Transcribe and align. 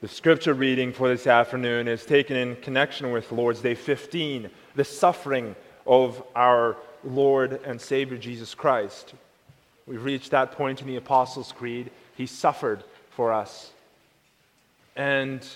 The 0.00 0.08
scripture 0.08 0.54
reading 0.54 0.94
for 0.94 1.08
this 1.08 1.26
afternoon 1.26 1.86
is 1.86 2.06
taken 2.06 2.34
in 2.34 2.56
connection 2.56 3.12
with 3.12 3.30
Lord's 3.30 3.60
Day 3.60 3.74
15, 3.74 4.48
the 4.74 4.82
suffering 4.82 5.54
of 5.86 6.22
our 6.34 6.78
Lord 7.04 7.60
and 7.66 7.78
Savior 7.78 8.16
Jesus 8.16 8.54
Christ. 8.54 9.12
We've 9.86 10.02
reached 10.02 10.30
that 10.30 10.52
point 10.52 10.80
in 10.80 10.86
the 10.86 10.96
Apostles' 10.96 11.52
Creed. 11.52 11.90
He 12.16 12.24
suffered 12.24 12.82
for 13.10 13.30
us. 13.30 13.72
And 14.96 15.46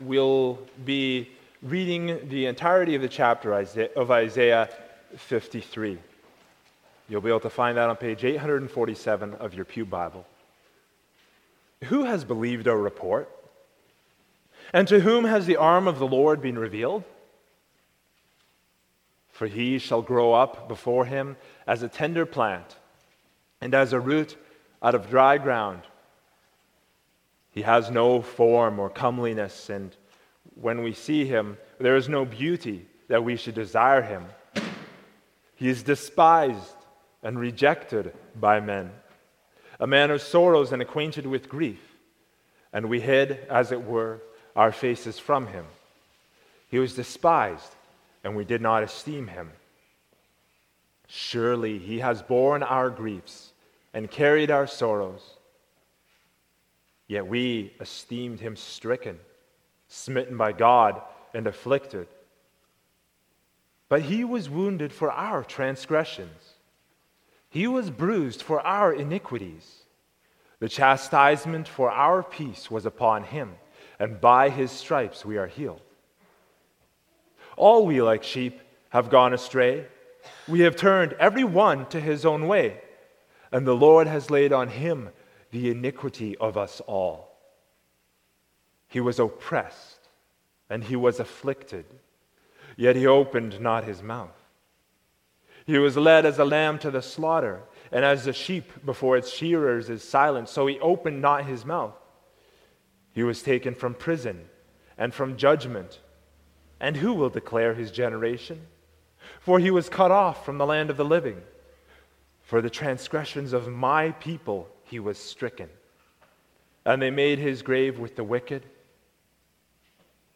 we'll 0.00 0.58
be 0.84 1.30
reading 1.62 2.28
the 2.28 2.46
entirety 2.46 2.96
of 2.96 3.02
the 3.02 3.08
chapter 3.08 3.54
of 3.54 4.10
Isaiah 4.10 4.68
53. 5.14 5.98
You'll 7.08 7.20
be 7.20 7.28
able 7.28 7.38
to 7.38 7.50
find 7.50 7.78
that 7.78 7.88
on 7.88 7.94
page 7.94 8.24
847 8.24 9.34
of 9.34 9.54
your 9.54 9.64
Pew 9.64 9.84
Bible. 9.84 10.26
Who 11.84 12.02
has 12.04 12.24
believed 12.24 12.66
our 12.66 12.76
report? 12.76 13.30
And 14.72 14.88
to 14.88 15.00
whom 15.00 15.24
has 15.24 15.46
the 15.46 15.56
arm 15.56 15.86
of 15.86 15.98
the 15.98 16.06
Lord 16.06 16.40
been 16.40 16.58
revealed? 16.58 17.04
For 19.28 19.46
he 19.46 19.78
shall 19.78 20.02
grow 20.02 20.32
up 20.32 20.68
before 20.68 21.04
him 21.04 21.36
as 21.66 21.82
a 21.82 21.88
tender 21.88 22.26
plant 22.26 22.76
and 23.60 23.74
as 23.74 23.92
a 23.92 24.00
root 24.00 24.36
out 24.82 24.94
of 24.94 25.10
dry 25.10 25.38
ground. 25.38 25.82
He 27.50 27.62
has 27.62 27.90
no 27.90 28.20
form 28.20 28.78
or 28.78 28.90
comeliness, 28.90 29.70
and 29.70 29.96
when 30.54 30.82
we 30.82 30.92
see 30.92 31.24
him, 31.24 31.56
there 31.78 31.96
is 31.96 32.08
no 32.08 32.24
beauty 32.24 32.86
that 33.08 33.24
we 33.24 33.36
should 33.36 33.54
desire 33.54 34.02
him. 34.02 34.26
He 35.54 35.68
is 35.68 35.82
despised 35.82 36.76
and 37.22 37.38
rejected 37.38 38.12
by 38.38 38.60
men, 38.60 38.90
a 39.80 39.86
man 39.86 40.10
of 40.10 40.20
sorrows 40.20 40.72
and 40.72 40.82
acquainted 40.82 41.26
with 41.26 41.48
grief, 41.48 41.80
and 42.72 42.88
we 42.90 43.00
hid, 43.00 43.38
as 43.50 43.72
it 43.72 43.82
were, 43.82 44.20
our 44.56 44.72
faces 44.72 45.18
from 45.18 45.46
him. 45.46 45.66
He 46.68 46.78
was 46.78 46.94
despised, 46.94 47.74
and 48.24 48.34
we 48.34 48.44
did 48.44 48.62
not 48.62 48.82
esteem 48.82 49.28
him. 49.28 49.52
Surely 51.06 51.78
he 51.78 52.00
has 52.00 52.22
borne 52.22 52.62
our 52.62 52.90
griefs 52.90 53.52
and 53.94 54.10
carried 54.10 54.50
our 54.50 54.66
sorrows. 54.66 55.22
Yet 57.06 57.26
we 57.26 57.72
esteemed 57.80 58.40
him 58.40 58.56
stricken, 58.56 59.20
smitten 59.86 60.36
by 60.36 60.52
God, 60.52 61.00
and 61.32 61.46
afflicted. 61.46 62.08
But 63.88 64.02
he 64.02 64.24
was 64.24 64.50
wounded 64.50 64.92
for 64.92 65.12
our 65.12 65.44
transgressions, 65.44 66.54
he 67.48 67.68
was 67.68 67.90
bruised 67.90 68.42
for 68.42 68.60
our 68.60 68.92
iniquities. 68.92 69.82
The 70.58 70.68
chastisement 70.70 71.68
for 71.68 71.90
our 71.90 72.22
peace 72.22 72.70
was 72.70 72.86
upon 72.86 73.24
him 73.24 73.56
and 73.98 74.20
by 74.20 74.50
his 74.50 74.70
stripes 74.70 75.24
we 75.24 75.36
are 75.36 75.46
healed. 75.46 75.80
All 77.56 77.86
we, 77.86 78.02
like 78.02 78.22
sheep, 78.22 78.60
have 78.90 79.10
gone 79.10 79.32
astray. 79.32 79.86
We 80.46 80.60
have 80.60 80.76
turned 80.76 81.14
every 81.14 81.44
one 81.44 81.86
to 81.86 82.00
his 82.00 82.26
own 82.26 82.46
way, 82.46 82.80
and 83.50 83.66
the 83.66 83.76
Lord 83.76 84.06
has 84.06 84.30
laid 84.30 84.52
on 84.52 84.68
him 84.68 85.10
the 85.50 85.70
iniquity 85.70 86.36
of 86.36 86.56
us 86.56 86.80
all. 86.86 87.36
He 88.88 89.00
was 89.00 89.18
oppressed, 89.18 90.00
and 90.68 90.84
he 90.84 90.96
was 90.96 91.20
afflicted, 91.20 91.86
yet 92.76 92.96
he 92.96 93.06
opened 93.06 93.60
not 93.60 93.84
his 93.84 94.02
mouth. 94.02 94.36
He 95.64 95.78
was 95.78 95.96
led 95.96 96.26
as 96.26 96.38
a 96.38 96.44
lamb 96.44 96.78
to 96.80 96.90
the 96.90 97.02
slaughter, 97.02 97.62
and 97.90 98.04
as 98.04 98.26
a 98.26 98.32
sheep 98.32 98.84
before 98.84 99.16
its 99.16 99.32
shearers 99.32 99.88
is 99.88 100.02
silent, 100.02 100.48
so 100.48 100.66
he 100.66 100.78
opened 100.80 101.20
not 101.20 101.46
his 101.46 101.64
mouth. 101.64 101.94
He 103.16 103.22
was 103.22 103.42
taken 103.42 103.74
from 103.74 103.94
prison 103.94 104.44
and 104.98 105.14
from 105.14 105.38
judgment. 105.38 106.00
And 106.78 106.98
who 106.98 107.14
will 107.14 107.30
declare 107.30 107.72
his 107.72 107.90
generation? 107.90 108.66
For 109.40 109.58
he 109.58 109.70
was 109.70 109.88
cut 109.88 110.10
off 110.10 110.44
from 110.44 110.58
the 110.58 110.66
land 110.66 110.90
of 110.90 110.98
the 110.98 111.04
living. 111.04 111.40
For 112.42 112.60
the 112.60 112.68
transgressions 112.68 113.54
of 113.54 113.68
my 113.68 114.10
people 114.10 114.68
he 114.84 115.00
was 115.00 115.16
stricken. 115.16 115.70
And 116.84 117.00
they 117.00 117.10
made 117.10 117.38
his 117.38 117.62
grave 117.62 117.98
with 117.98 118.16
the 118.16 118.22
wicked, 118.22 118.66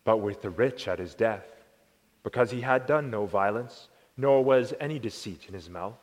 but 0.02 0.16
with 0.16 0.40
the 0.40 0.48
rich 0.48 0.88
at 0.88 0.98
his 0.98 1.14
death, 1.14 1.44
because 2.22 2.50
he 2.50 2.62
had 2.62 2.86
done 2.86 3.10
no 3.10 3.26
violence, 3.26 3.88
nor 4.16 4.42
was 4.42 4.72
any 4.80 4.98
deceit 4.98 5.44
in 5.46 5.52
his 5.52 5.68
mouth. 5.68 6.00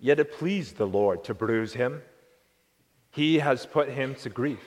Yet 0.00 0.18
it 0.18 0.32
pleased 0.32 0.76
the 0.76 0.88
Lord 0.88 1.22
to 1.22 1.34
bruise 1.34 1.74
him. 1.74 2.02
He 3.12 3.38
has 3.38 3.66
put 3.66 3.88
him 3.88 4.14
to 4.16 4.30
grief. 4.30 4.64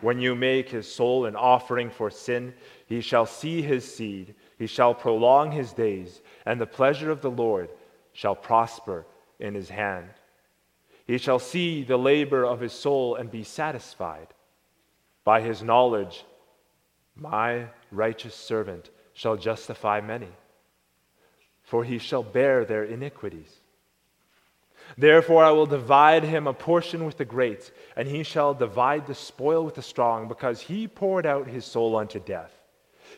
When 0.00 0.20
you 0.20 0.34
make 0.36 0.68
his 0.68 0.92
soul 0.92 1.26
an 1.26 1.34
offering 1.34 1.90
for 1.90 2.10
sin, 2.10 2.54
he 2.86 3.00
shall 3.00 3.26
see 3.26 3.62
his 3.62 3.84
seed, 3.92 4.34
he 4.58 4.66
shall 4.66 4.94
prolong 4.94 5.50
his 5.50 5.72
days, 5.72 6.22
and 6.44 6.60
the 6.60 6.66
pleasure 6.66 7.10
of 7.10 7.22
the 7.22 7.30
Lord 7.30 7.68
shall 8.12 8.36
prosper 8.36 9.06
in 9.40 9.54
his 9.54 9.68
hand. 9.68 10.08
He 11.06 11.18
shall 11.18 11.40
see 11.40 11.82
the 11.82 11.96
labor 11.96 12.44
of 12.44 12.60
his 12.60 12.72
soul 12.72 13.16
and 13.16 13.30
be 13.30 13.42
satisfied. 13.42 14.28
By 15.24 15.40
his 15.40 15.62
knowledge, 15.62 16.24
my 17.16 17.66
righteous 17.90 18.34
servant 18.34 18.90
shall 19.14 19.36
justify 19.36 20.00
many, 20.00 20.30
for 21.62 21.82
he 21.82 21.98
shall 21.98 22.22
bear 22.22 22.64
their 22.64 22.84
iniquities. 22.84 23.60
Therefore, 24.96 25.44
I 25.44 25.50
will 25.50 25.66
divide 25.66 26.24
him 26.24 26.46
a 26.46 26.54
portion 26.54 27.04
with 27.04 27.16
the 27.18 27.24
great, 27.24 27.72
and 27.96 28.08
he 28.08 28.22
shall 28.22 28.54
divide 28.54 29.06
the 29.06 29.14
spoil 29.14 29.64
with 29.64 29.74
the 29.74 29.82
strong, 29.82 30.28
because 30.28 30.60
he 30.60 30.86
poured 30.88 31.26
out 31.26 31.46
his 31.46 31.64
soul 31.64 31.96
unto 31.96 32.20
death, 32.20 32.52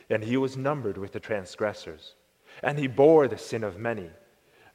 and 0.09 0.23
he 0.23 0.37
was 0.37 0.57
numbered 0.57 0.97
with 0.97 1.11
the 1.11 1.19
transgressors. 1.19 2.15
And 2.63 2.77
he 2.77 2.87
bore 2.87 3.27
the 3.27 3.37
sin 3.37 3.63
of 3.63 3.77
many, 3.77 4.09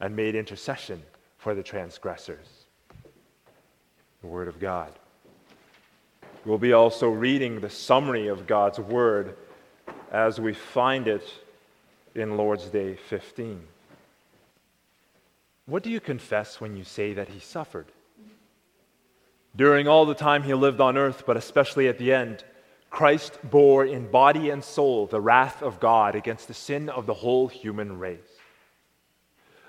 and 0.00 0.16
made 0.16 0.34
intercession 0.34 1.03
for 1.38 1.55
the 1.55 1.62
transgressors. 1.62 2.66
The 4.22 4.26
Word 4.26 4.49
of 4.49 4.59
God. 4.59 4.93
We'll 6.44 6.59
be 6.59 6.72
also 6.72 7.09
reading 7.09 7.61
the 7.61 7.71
summary 7.71 8.28
of 8.28 8.47
God's 8.47 8.78
Word 8.78 9.37
as 10.12 10.41
we 10.41 10.55
find 10.55 11.09
it 11.09 11.26
in 12.15 12.37
Lord's 12.37 12.66
Day 12.66 12.97
15. 12.97 13.66
What 15.66 15.82
do 15.82 15.91
you 15.91 16.00
confess 16.00 16.60
when 16.60 16.76
you 16.76 16.84
say 16.84 17.14
that 17.14 17.28
he 17.28 17.41
suffered? 17.41 17.86
During 19.56 19.88
all 19.88 20.04
the 20.04 20.14
time 20.14 20.42
he 20.42 20.52
lived 20.52 20.80
on 20.80 20.98
earth, 20.98 21.25
but 21.26 21.36
especially 21.36 21.88
at 21.88 21.98
the 21.98 22.12
end, 22.12 22.44
Christ 22.91 23.38
bore 23.42 23.84
in 23.84 24.10
body 24.10 24.50
and 24.50 24.62
soul 24.62 25.06
the 25.06 25.20
wrath 25.20 25.62
of 25.62 25.80
God 25.80 26.14
against 26.14 26.48
the 26.48 26.54
sin 26.54 26.88
of 26.88 27.06
the 27.06 27.14
whole 27.14 27.48
human 27.48 27.98
race. 27.98 28.20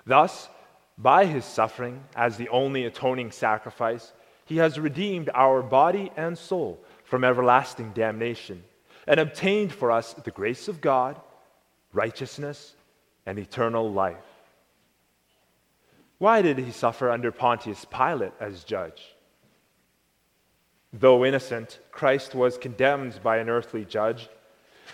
Thus, 0.05 0.49
by 0.97 1.25
his 1.25 1.45
suffering, 1.45 2.03
as 2.15 2.37
the 2.37 2.49
only 2.49 2.85
atoning 2.85 3.31
sacrifice, 3.31 4.13
he 4.45 4.57
has 4.57 4.79
redeemed 4.79 5.29
our 5.33 5.61
body 5.61 6.11
and 6.15 6.37
soul 6.37 6.83
from 7.03 7.23
everlasting 7.23 7.91
damnation 7.91 8.63
and 9.07 9.19
obtained 9.19 9.73
for 9.73 9.91
us 9.91 10.13
the 10.13 10.31
grace 10.31 10.67
of 10.67 10.81
God, 10.81 11.19
righteousness, 11.93 12.75
and 13.25 13.39
eternal 13.39 13.91
life. 13.91 14.34
Why 16.17 16.41
did 16.41 16.57
he 16.57 16.71
suffer 16.71 17.09
under 17.09 17.31
Pontius 17.31 17.85
Pilate 17.85 18.33
as 18.39 18.63
judge? 18.63 19.15
Though 20.93 21.25
innocent, 21.25 21.79
Christ 21.91 22.33
was 22.33 22.57
condemned 22.57 23.19
by 23.21 23.37
an 23.37 23.49
earthly 23.49 23.83
judge, 23.83 24.29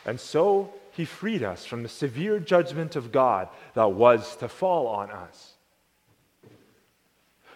and 0.05 0.19
so 0.19 0.73
he 0.91 1.05
freed 1.05 1.43
us 1.43 1.65
from 1.65 1.83
the 1.83 1.89
severe 1.89 2.39
judgment 2.39 2.95
of 2.95 3.11
God 3.11 3.49
that 3.75 3.91
was 3.91 4.35
to 4.37 4.47
fall 4.47 4.87
on 4.87 5.11
us. 5.11 5.53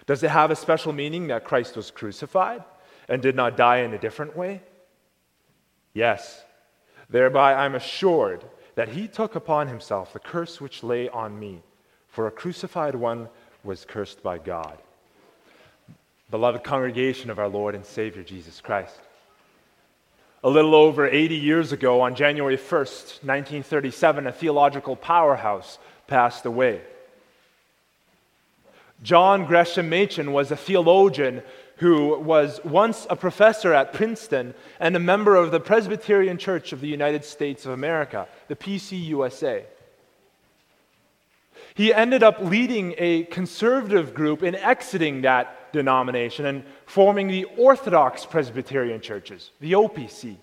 Does 0.06 0.22
it 0.22 0.30
have 0.30 0.52
a 0.52 0.56
special 0.56 0.94
meaning 0.94 1.28
that 1.28 1.44
Christ 1.44 1.76
was 1.76 1.90
crucified 1.90 2.64
and 3.10 3.22
did 3.22 3.36
not 3.36 3.58
die 3.58 3.78
in 3.78 3.94
a 3.94 4.00
different 4.00 4.38
way? 4.38 4.62
Yes. 5.94 6.44
Thereby 7.10 7.54
I'm 7.54 7.74
assured 7.76 8.46
that 8.76 8.90
he 8.90 9.08
took 9.08 9.36
upon 9.36 9.68
himself 9.68 10.14
the 10.14 10.20
curse 10.20 10.62
which 10.62 10.84
lay 10.84 11.10
on 11.10 11.40
me, 11.40 11.64
for 12.08 12.28
a 12.28 12.32
crucified 12.32 12.94
one 12.94 13.30
was 13.66 13.86
cursed 13.86 14.22
by 14.22 14.38
God. 14.38 14.78
Beloved 16.32 16.64
congregation 16.64 17.30
of 17.30 17.40
our 17.40 17.50
Lord 17.50 17.76
and 17.76 17.86
Savior 17.86 18.24
Jesus 18.24 18.62
Christ. 18.62 19.00
A 20.44 20.50
little 20.50 20.76
over 20.76 21.08
80 21.08 21.36
years 21.36 21.72
ago, 21.72 22.02
on 22.02 22.14
January 22.16 22.58
1st, 22.58 23.24
1937, 23.24 24.28
a 24.28 24.32
theological 24.32 24.96
powerhouse 24.96 25.80
passed 26.08 26.46
away. 26.46 26.82
John 29.02 29.46
Gresham 29.46 29.90
Machen 29.90 30.32
was 30.34 30.52
a 30.52 30.56
theologian 30.56 31.42
who 31.78 32.18
was 32.20 32.60
once 32.64 33.06
a 33.10 33.16
professor 33.16 33.74
at 33.74 33.94
Princeton 33.94 34.54
and 34.80 34.96
a 34.96 35.00
member 35.00 35.36
of 35.36 35.52
the 35.52 35.60
Presbyterian 35.60 36.38
Church 36.38 36.72
of 36.72 36.80
the 36.80 36.88
United 36.88 37.26
States 37.26 37.66
of 37.66 37.72
America, 37.72 38.28
the 38.48 38.56
PCUSA. 38.56 39.64
He 41.74 41.94
ended 41.94 42.24
up 42.24 42.40
leading 42.40 42.96
a 42.98 43.24
conservative 43.26 44.14
group 44.14 44.44
in 44.44 44.56
exiting 44.56 45.22
that 45.22 45.72
denomination 45.74 46.46
and 46.46 46.64
forming 46.86 47.28
the 47.28 47.46
Orthodox 47.58 48.26
Presbyterian 48.26 49.02
churches, 49.02 49.52
the 49.60 49.74
OPC. 49.74 50.38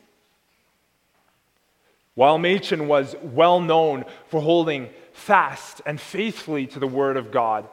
While 2.15 2.39
Machen 2.39 2.89
was 2.89 3.17
well 3.23 3.61
known 3.61 4.05
for 4.29 4.43
holding 4.43 4.91
fast 5.13 5.81
and 5.87 6.01
faithfully 6.01 6.67
to 6.69 6.79
the 6.79 6.87
Word 6.87 7.17
of 7.17 7.31
God, 7.31 7.67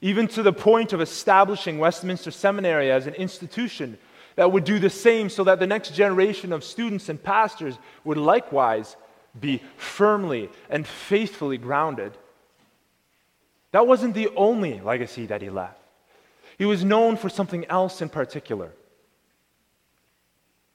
even 0.00 0.28
to 0.28 0.42
the 0.42 0.52
point 0.52 0.92
of 0.92 1.00
establishing 1.00 1.78
Westminster 1.78 2.30
Seminary 2.30 2.90
as 2.90 3.06
an 3.06 3.14
institution 3.14 3.98
that 4.36 4.52
would 4.52 4.64
do 4.64 4.78
the 4.78 4.90
same 4.90 5.28
so 5.28 5.44
that 5.44 5.58
the 5.58 5.66
next 5.66 5.94
generation 5.94 6.52
of 6.52 6.64
students 6.64 7.08
and 7.08 7.22
pastors 7.22 7.78
would 8.04 8.18
likewise 8.18 8.96
be 9.38 9.62
firmly 9.76 10.50
and 10.70 10.86
faithfully 10.86 11.58
grounded. 11.58 12.16
That 13.74 13.88
wasn't 13.88 14.14
the 14.14 14.28
only 14.36 14.80
legacy 14.80 15.26
that 15.26 15.42
he 15.42 15.50
left. 15.50 15.80
He 16.58 16.64
was 16.64 16.84
known 16.84 17.16
for 17.16 17.28
something 17.28 17.64
else 17.64 18.00
in 18.00 18.08
particular. 18.08 18.70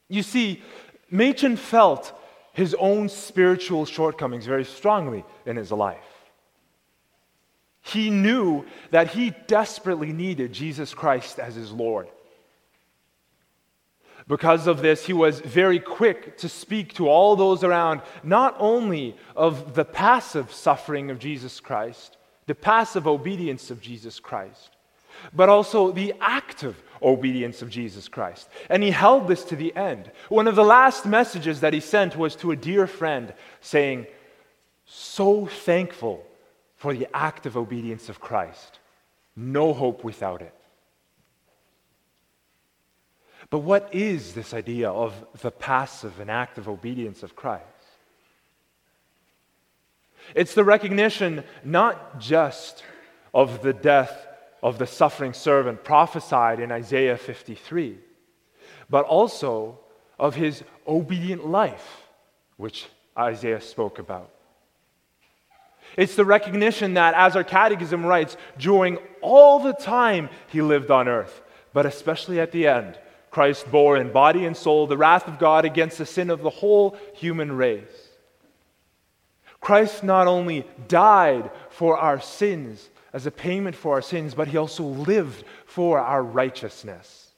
You 0.09 0.21
see, 0.21 0.61
Machen 1.09 1.55
felt 1.55 2.11
his 2.51 2.75
own 2.77 3.07
spiritual 3.07 3.85
shortcomings 3.85 4.45
very 4.45 4.65
strongly 4.65 5.23
in 5.45 5.55
his 5.55 5.71
life. 5.71 6.03
He 7.79 8.09
knew 8.09 8.65
that 8.91 9.11
he 9.11 9.31
desperately 9.47 10.11
needed 10.11 10.51
Jesus 10.51 10.93
Christ 10.93 11.39
as 11.39 11.55
his 11.55 11.71
Lord. 11.71 12.09
Because 14.27 14.67
of 14.67 14.81
this, 14.81 15.05
he 15.05 15.13
was 15.13 15.39
very 15.39 15.79
quick 15.79 16.37
to 16.39 16.49
speak 16.49 16.95
to 16.95 17.07
all 17.07 17.37
those 17.37 17.63
around, 17.63 18.01
not 18.23 18.57
only 18.59 19.15
of 19.37 19.73
the 19.73 19.85
passive 19.85 20.51
suffering 20.51 21.09
of 21.09 21.17
Jesus 21.17 21.61
Christ, 21.61 22.17
the 22.49 22.55
passive 22.55 23.05
obedience 23.05 23.69
of 23.69 23.79
Jesus 23.79 24.19
Christ, 24.19 24.71
but 25.35 25.49
also 25.49 25.91
the 25.91 26.15
active 26.19 26.81
obedience 26.99 27.61
of 27.61 27.69
Jesus 27.69 28.07
Christ. 28.07 28.49
And 28.71 28.81
he 28.81 28.89
held 28.89 29.27
this 29.27 29.43
to 29.45 29.55
the 29.55 29.75
end. 29.75 30.09
One 30.29 30.47
of 30.47 30.55
the 30.55 30.63
last 30.63 31.05
messages 31.05 31.59
that 31.59 31.73
he 31.73 31.79
sent 31.79 32.15
was 32.15 32.35
to 32.37 32.49
a 32.49 32.55
dear 32.55 32.87
friend 32.87 33.35
saying, 33.61 34.07
So 34.87 35.45
thankful 35.45 36.25
for 36.75 36.91
the 36.91 37.07
active 37.13 37.55
obedience 37.55 38.09
of 38.09 38.19
Christ. 38.19 38.79
No 39.35 39.71
hope 39.71 40.03
without 40.03 40.41
it. 40.41 40.55
But 43.51 43.59
what 43.59 43.93
is 43.93 44.33
this 44.33 44.55
idea 44.55 44.89
of 44.89 45.13
the 45.43 45.51
passive 45.51 46.19
and 46.19 46.31
active 46.31 46.67
obedience 46.67 47.21
of 47.21 47.35
Christ? 47.35 47.63
It's 50.35 50.53
the 50.53 50.63
recognition 50.63 51.43
not 51.63 52.19
just 52.19 52.83
of 53.33 53.61
the 53.61 53.73
death 53.73 54.27
of 54.61 54.77
the 54.77 54.87
suffering 54.87 55.33
servant 55.33 55.83
prophesied 55.83 56.59
in 56.59 56.71
Isaiah 56.71 57.17
53, 57.17 57.97
but 58.89 59.05
also 59.05 59.79
of 60.17 60.35
his 60.35 60.63
obedient 60.87 61.47
life, 61.47 62.03
which 62.57 62.87
Isaiah 63.17 63.61
spoke 63.61 63.99
about. 63.99 64.29
It's 65.97 66.15
the 66.15 66.25
recognition 66.25 66.95
that, 66.95 67.13
as 67.15 67.35
our 67.35 67.43
catechism 67.43 68.05
writes, 68.05 68.37
during 68.57 68.97
all 69.21 69.59
the 69.59 69.73
time 69.73 70.29
he 70.47 70.61
lived 70.61 70.91
on 70.91 71.07
earth, 71.07 71.41
but 71.73 71.85
especially 71.85 72.39
at 72.39 72.51
the 72.51 72.67
end, 72.67 72.97
Christ 73.31 73.69
bore 73.71 73.97
in 73.97 74.11
body 74.11 74.45
and 74.45 74.55
soul 74.55 74.87
the 74.87 74.97
wrath 74.97 75.27
of 75.27 75.39
God 75.39 75.65
against 75.65 75.97
the 75.97 76.05
sin 76.05 76.29
of 76.29 76.41
the 76.41 76.49
whole 76.49 76.97
human 77.13 77.51
race. 77.51 78.08
Christ 79.61 80.03
not 80.03 80.27
only 80.27 80.65
died 80.87 81.51
for 81.69 81.97
our 81.97 82.19
sins 82.21 82.89
as 83.13 83.25
a 83.25 83.31
payment 83.31 83.75
for 83.75 83.93
our 83.93 84.01
sins, 84.01 84.33
but 84.33 84.47
he 84.47 84.57
also 84.57 84.83
lived 84.83 85.43
for 85.65 85.99
our 85.99 86.23
righteousness. 86.23 87.33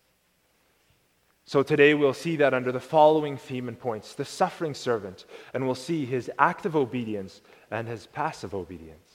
So 1.46 1.64
today 1.64 1.94
we'll 1.94 2.14
see 2.14 2.38
that 2.38 2.54
under 2.54 2.72
the 2.72 2.80
following 2.80 3.38
theme 3.38 3.68
and 3.68 3.80
points 3.80 4.14
the 4.14 4.26
suffering 4.26 4.74
servant, 4.74 5.26
and 5.54 5.66
we'll 5.66 5.76
see 5.76 6.06
his 6.06 6.30
active 6.40 6.76
obedience 6.76 7.42
and 7.70 7.88
his 7.88 8.08
passive 8.08 8.54
obedience. 8.54 9.10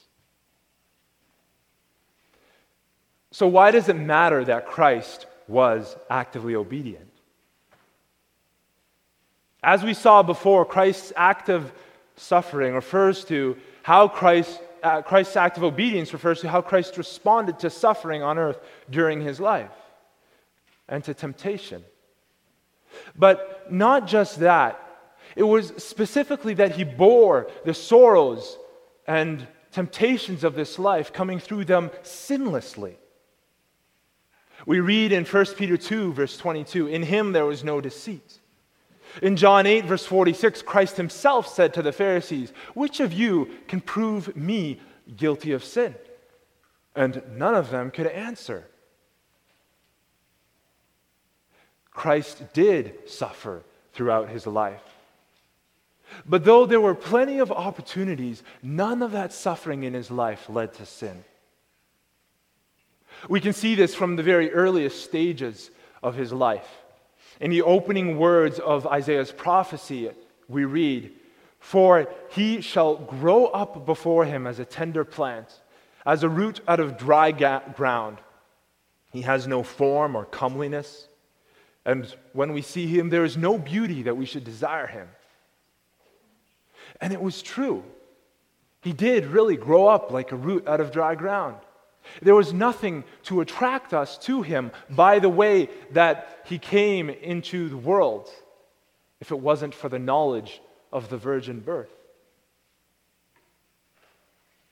So, 3.31 3.47
why 3.47 3.71
does 3.71 3.89
it 3.89 3.97
matter 3.97 4.45
that 4.45 4.67
Christ 4.67 5.27
was 5.49 5.97
actively 6.11 6.55
obedient. 6.55 7.11
As 9.63 9.83
we 9.83 9.95
saw 9.95 10.23
before, 10.23 10.65
Christ's 10.65 11.13
active 11.17 11.73
suffering 12.17 12.75
refers 12.75 13.25
to 13.27 13.57
how 13.83 14.09
Christ, 14.09 14.61
uh, 14.83 15.03
Christ's 15.03 15.37
active 15.37 15.63
obedience 15.63 16.13
refers 16.13 16.41
to 16.41 16.49
how 16.49 16.63
Christ 16.63 16.97
responded 16.99 17.59
to 17.61 17.71
suffering 17.71 18.23
on 18.23 18.39
earth 18.39 18.59
during 18.91 19.21
his 19.21 19.39
life 19.39 19.71
and 20.89 21.05
to 21.05 21.15
temptation. 21.15 21.85
But 23.17 23.71
not 23.71 24.07
just 24.07 24.41
that, 24.41 24.81
it 25.35 25.43
was 25.43 25.73
specifically 25.77 26.55
that 26.55 26.73
he 26.73 26.85
bore 26.85 27.51
the 27.65 27.75
sorrows 27.75 28.59
and 29.07 29.47
temptations 29.73 30.43
of 30.43 30.55
this 30.55 30.79
life, 30.79 31.13
coming 31.13 31.39
through 31.39 31.67
them 31.67 31.91
sinlessly. 32.03 32.95
We 34.65 34.81
read 34.81 35.13
in 35.13 35.27
1 35.27 35.47
Peter 35.57 35.77
2, 35.77 36.15
verse 36.15 36.39
22, 36.39 36.87
in 36.87 37.03
him 37.03 37.33
there 37.33 37.45
was 37.45 37.63
no 37.63 37.83
deceit. 37.83 38.41
In 39.23 39.37
John 39.37 39.67
8, 39.67 39.87
verse 39.87 40.05
46, 40.05 40.63
Christ 40.63 40.97
himself 40.97 41.49
said 41.49 41.73
to 41.75 41.83
the 41.83 41.93
Pharisees, 41.93 42.53
Which 42.75 43.01
of 43.01 43.13
you 43.13 43.51
can 43.67 43.81
prove 43.81 44.37
me 44.37 44.81
guilty 45.17 45.53
of 45.53 45.65
sin? 45.65 45.95
And 46.95 47.23
none 47.33 47.55
of 47.55 47.71
them 47.71 47.91
could 47.91 48.07
answer. 48.07 48.67
Christ 51.91 52.43
did 52.53 53.09
suffer 53.09 53.63
throughout 53.95 54.29
his 54.29 54.47
life. 54.47 54.83
But 56.27 56.45
though 56.45 56.67
there 56.67 56.81
were 56.81 56.95
plenty 56.95 57.39
of 57.39 57.51
opportunities, 57.51 58.43
none 58.63 59.03
of 59.03 59.13
that 59.13 59.33
suffering 59.33 59.83
in 59.83 59.95
his 59.95 60.11
life 60.11 60.49
led 60.49 60.75
to 60.75 60.87
sin. 60.87 61.25
We 63.29 63.41
can 63.41 63.55
see 63.55 63.75
this 63.75 63.95
from 63.95 64.17
the 64.17 64.23
very 64.23 64.53
earliest 64.53 65.03
stages 65.03 65.71
of 66.03 66.15
his 66.15 66.33
life. 66.33 66.69
In 67.41 67.51
the 67.51 67.63
opening 67.63 68.19
words 68.19 68.59
of 68.59 68.87
Isaiah's 68.87 69.33
prophecy, 69.33 70.11
we 70.49 70.65
read, 70.65 71.13
For 71.59 72.09
he 72.31 72.61
shall 72.61 72.97
grow 72.97 73.47
up 73.47 73.85
before 73.85 74.25
him 74.25 74.47
as 74.47 74.59
a 74.59 74.65
tender 74.65 75.05
plant, 75.05 75.61
as 76.05 76.23
a 76.23 76.29
root 76.29 76.61
out 76.67 76.81
of 76.81 76.97
dry 76.97 77.33
ga- 77.33 77.63
ground. 77.75 78.19
He 79.13 79.23
has 79.23 79.47
no 79.47 79.63
form 79.63 80.17
or 80.17 80.25
comeliness. 80.25 81.09
And 81.85 82.13
when 82.33 82.53
we 82.53 82.63
see 82.63 82.87
him, 82.87 83.11
there 83.11 83.25
is 83.25 83.37
no 83.37 83.59
beauty 83.59 84.03
that 84.03 84.17
we 84.17 84.27
should 84.27 84.45
desire 84.45 84.87
him. 84.87 85.09
And 87.01 87.13
it 87.13 87.21
was 87.21 87.43
true. 87.43 87.85
He 88.83 88.93
did 88.93 89.27
really 89.27 89.57
grow 89.57 89.87
up 89.87 90.11
like 90.11 90.33
a 90.33 90.37
root 90.37 90.67
out 90.67 90.81
of 90.81 90.93
dry 90.93 91.15
ground. 91.15 91.57
There 92.23 92.35
was 92.35 92.53
nothing 92.53 93.05
to 93.25 93.41
attract 93.41 93.93
us 93.93 94.19
to 94.19 94.43
him 94.43 94.71
by 94.91 95.19
the 95.19 95.29
way 95.29 95.69
that 95.93 96.43
he 96.47 96.59
came 96.59 97.11
into 97.11 97.69
the 97.69 97.77
world 97.77 98.29
if 99.21 99.31
it 99.31 99.41
wasn't 99.41 99.75
for 99.75 99.89
the 99.89 99.99
knowledge 99.99 100.61
of 100.93 101.09
the 101.09 101.17
virgin 101.17 101.61
birth. 101.61 101.91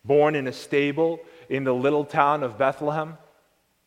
Born 0.04 0.34
in 0.34 0.46
a 0.46 0.52
stable 0.52 1.20
in 1.48 1.64
the 1.64 1.74
little 1.74 2.04
town 2.04 2.42
of 2.42 2.58
Bethlehem, 2.58 3.16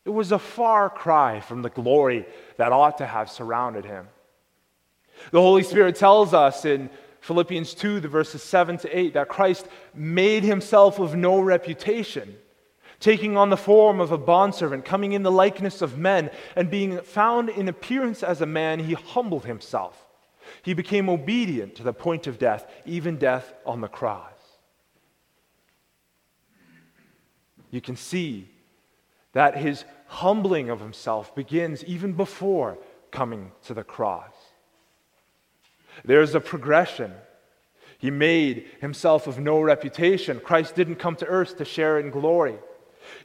it 0.04 0.10
was 0.10 0.32
a 0.32 0.38
far 0.38 0.90
cry 0.90 1.40
from 1.40 1.62
the 1.62 1.70
glory 1.70 2.26
that 2.56 2.72
ought 2.72 2.98
to 2.98 3.06
have 3.06 3.30
surrounded 3.30 3.84
him. 3.84 4.08
The 5.30 5.40
Holy 5.40 5.62
Spirit 5.62 5.96
tells 5.96 6.32
us 6.34 6.64
in 6.64 6.90
Philippians 7.20 7.74
2, 7.74 8.00
the 8.00 8.08
verses 8.08 8.42
7 8.42 8.78
to 8.78 8.98
8, 8.98 9.14
that 9.14 9.28
Christ 9.28 9.68
made 9.94 10.44
himself 10.44 10.98
of 10.98 11.14
no 11.14 11.40
reputation 11.40 12.36
taking 13.00 13.36
on 13.36 13.50
the 13.50 13.56
form 13.56 14.00
of 14.00 14.12
a 14.12 14.18
bondservant, 14.18 14.84
coming 14.84 15.12
in 15.12 15.22
the 15.22 15.30
likeness 15.30 15.82
of 15.82 15.98
men, 15.98 16.30
and 16.56 16.70
being 16.70 17.00
found 17.00 17.48
in 17.48 17.68
appearance 17.68 18.22
as 18.22 18.40
a 18.40 18.46
man, 18.46 18.80
he 18.80 18.94
humbled 18.94 19.44
himself. 19.44 20.06
He 20.62 20.74
became 20.74 21.08
obedient 21.08 21.74
to 21.76 21.82
the 21.82 21.92
point 21.92 22.26
of 22.26 22.38
death, 22.38 22.66
even 22.84 23.16
death 23.16 23.52
on 23.64 23.80
the 23.80 23.88
cross. 23.88 24.32
You 27.70 27.80
can 27.80 27.96
see 27.96 28.48
that 29.32 29.56
his 29.56 29.84
humbling 30.06 30.70
of 30.70 30.80
himself 30.80 31.34
begins 31.34 31.84
even 31.84 32.14
before 32.14 32.78
coming 33.10 33.52
to 33.64 33.74
the 33.74 33.84
cross. 33.84 34.32
There's 36.04 36.34
a 36.34 36.40
progression. 36.40 37.12
He 37.98 38.10
made 38.10 38.66
himself 38.80 39.26
of 39.26 39.38
no 39.38 39.60
reputation. 39.60 40.40
Christ 40.40 40.74
didn't 40.74 40.96
come 40.96 41.16
to 41.16 41.26
earth 41.26 41.58
to 41.58 41.64
share 41.64 41.98
in 41.98 42.10
glory. 42.10 42.56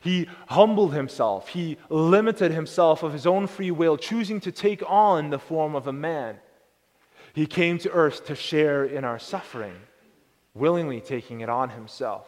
He 0.02 0.28
humbled 0.48 0.94
himself. 0.94 1.50
He 1.50 1.78
limited 1.90 2.52
himself 2.52 3.04
of 3.04 3.14
his 3.14 3.26
own 3.26 3.48
free 3.48 3.72
will, 3.72 3.98
choosing 3.98 4.40
to 4.42 4.52
take 4.52 4.84
on 4.88 5.30
the 5.30 5.40
form 5.40 5.76
of 5.76 5.88
a 5.88 5.94
man. 5.94 6.38
He 7.34 7.46
came 7.46 7.78
to 7.80 7.92
earth 7.92 8.26
to 8.26 8.36
share 8.36 8.86
in 8.86 9.04
our 9.04 9.20
suffering, 9.20 9.76
willingly 10.54 11.02
taking 11.02 11.42
it 11.42 11.50
on 11.50 11.70
himself. 11.70 12.28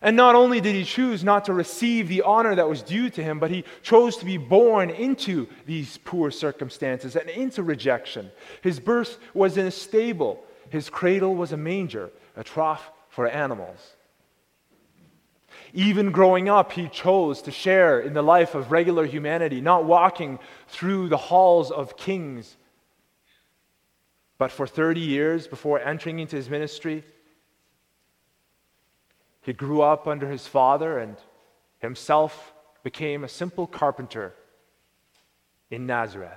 And 0.00 0.16
not 0.16 0.36
only 0.36 0.60
did 0.60 0.76
he 0.76 0.84
choose 0.84 1.24
not 1.24 1.46
to 1.46 1.52
receive 1.52 2.08
the 2.08 2.22
honor 2.22 2.54
that 2.54 2.68
was 2.68 2.82
due 2.82 3.10
to 3.10 3.22
him, 3.22 3.40
but 3.40 3.50
he 3.50 3.64
chose 3.82 4.16
to 4.18 4.24
be 4.24 4.36
born 4.36 4.90
into 4.90 5.48
these 5.66 5.98
poor 6.04 6.30
circumstances 6.30 7.16
and 7.16 7.28
into 7.28 7.64
rejection. 7.64 8.30
His 8.62 8.78
birth 8.78 9.18
was 9.34 9.56
in 9.56 9.66
a 9.66 9.72
stable, 9.72 10.44
his 10.70 10.88
cradle 10.88 11.34
was 11.34 11.52
a 11.52 11.56
manger, 11.56 12.10
a 12.36 12.44
trough 12.44 12.92
for 13.08 13.26
animals. 13.26 13.96
Even 15.74 16.12
growing 16.12 16.48
up, 16.48 16.72
he 16.72 16.88
chose 16.88 17.42
to 17.42 17.50
share 17.50 18.00
in 18.00 18.14
the 18.14 18.22
life 18.22 18.54
of 18.54 18.72
regular 18.72 19.04
humanity, 19.04 19.60
not 19.60 19.84
walking 19.84 20.38
through 20.68 21.08
the 21.08 21.16
halls 21.16 21.70
of 21.70 21.96
kings. 21.96 22.56
But 24.38 24.50
for 24.52 24.66
30 24.66 25.00
years 25.00 25.46
before 25.46 25.80
entering 25.80 26.20
into 26.20 26.36
his 26.36 26.48
ministry, 26.48 27.04
he 29.42 29.52
grew 29.52 29.82
up 29.82 30.06
under 30.06 30.30
his 30.30 30.46
father 30.46 30.98
and 30.98 31.16
himself 31.78 32.52
became 32.82 33.24
a 33.24 33.28
simple 33.28 33.66
carpenter 33.66 34.34
in 35.70 35.86
Nazareth. 35.86 36.32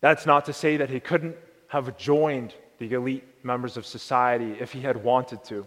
That's 0.00 0.26
not 0.26 0.46
to 0.46 0.52
say 0.52 0.78
that 0.78 0.90
he 0.90 1.00
couldn't 1.00 1.36
have 1.68 1.96
joined 1.96 2.54
the 2.78 2.92
elite 2.92 3.44
members 3.44 3.76
of 3.76 3.86
society 3.86 4.56
if 4.58 4.72
he 4.72 4.80
had 4.80 5.02
wanted 5.02 5.44
to. 5.44 5.66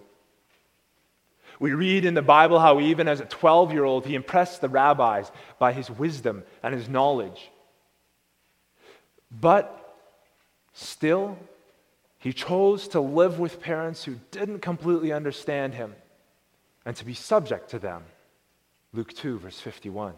We 1.64 1.72
read 1.72 2.04
in 2.04 2.14
the 2.14 2.22
Bible 2.22 2.60
how, 2.60 2.82
even 2.82 3.08
as 3.08 3.22
a 3.22 3.26
12 3.26 3.72
year 3.72 3.86
old, 3.86 4.06
he 4.06 4.16
impressed 4.16 4.60
the 4.60 4.68
rabbis 4.68 5.32
by 5.60 5.72
his 5.72 5.90
wisdom 5.90 6.44
and 6.62 6.76
his 6.76 6.90
knowledge. 6.90 7.52
But 9.32 9.96
still, 10.74 11.38
he 12.20 12.34
chose 12.34 12.90
to 12.90 13.00
live 13.00 13.40
with 13.40 13.62
parents 13.62 14.04
who 14.04 14.18
didn't 14.30 14.60
completely 14.60 15.14
understand 15.14 15.74
him 15.74 15.96
and 16.86 16.98
to 16.98 17.06
be 17.06 17.14
subject 17.14 17.70
to 17.70 17.80
them. 17.80 18.04
Luke 18.92 19.14
2, 19.14 19.40
verse 19.40 19.62
51. 19.62 20.16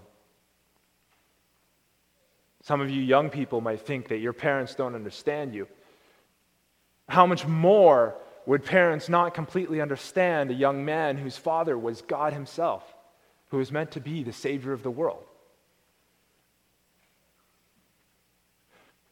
Some 2.64 2.82
of 2.82 2.90
you 2.90 3.04
young 3.04 3.30
people 3.30 3.62
might 3.62 3.82
think 3.82 4.08
that 4.08 4.18
your 4.18 4.34
parents 4.34 4.74
don't 4.74 4.96
understand 4.96 5.54
you. 5.54 5.68
How 7.08 7.28
much 7.28 7.46
more 7.46 8.16
would 8.46 8.64
parents 8.64 9.10
not 9.10 9.34
completely 9.34 9.82
understand 9.82 10.52
a 10.52 10.56
young 10.56 10.86
man 10.86 11.18
whose 11.18 11.38
father 11.38 11.78
was 11.78 12.02
God 12.02 12.34
Himself, 12.34 12.84
who 13.50 13.58
was 13.58 13.72
meant 13.72 13.92
to 13.92 14.00
be 14.00 14.24
the 14.24 14.34
Savior 14.34 14.74
of 14.74 14.84
the 14.84 14.92
world? 14.92 15.24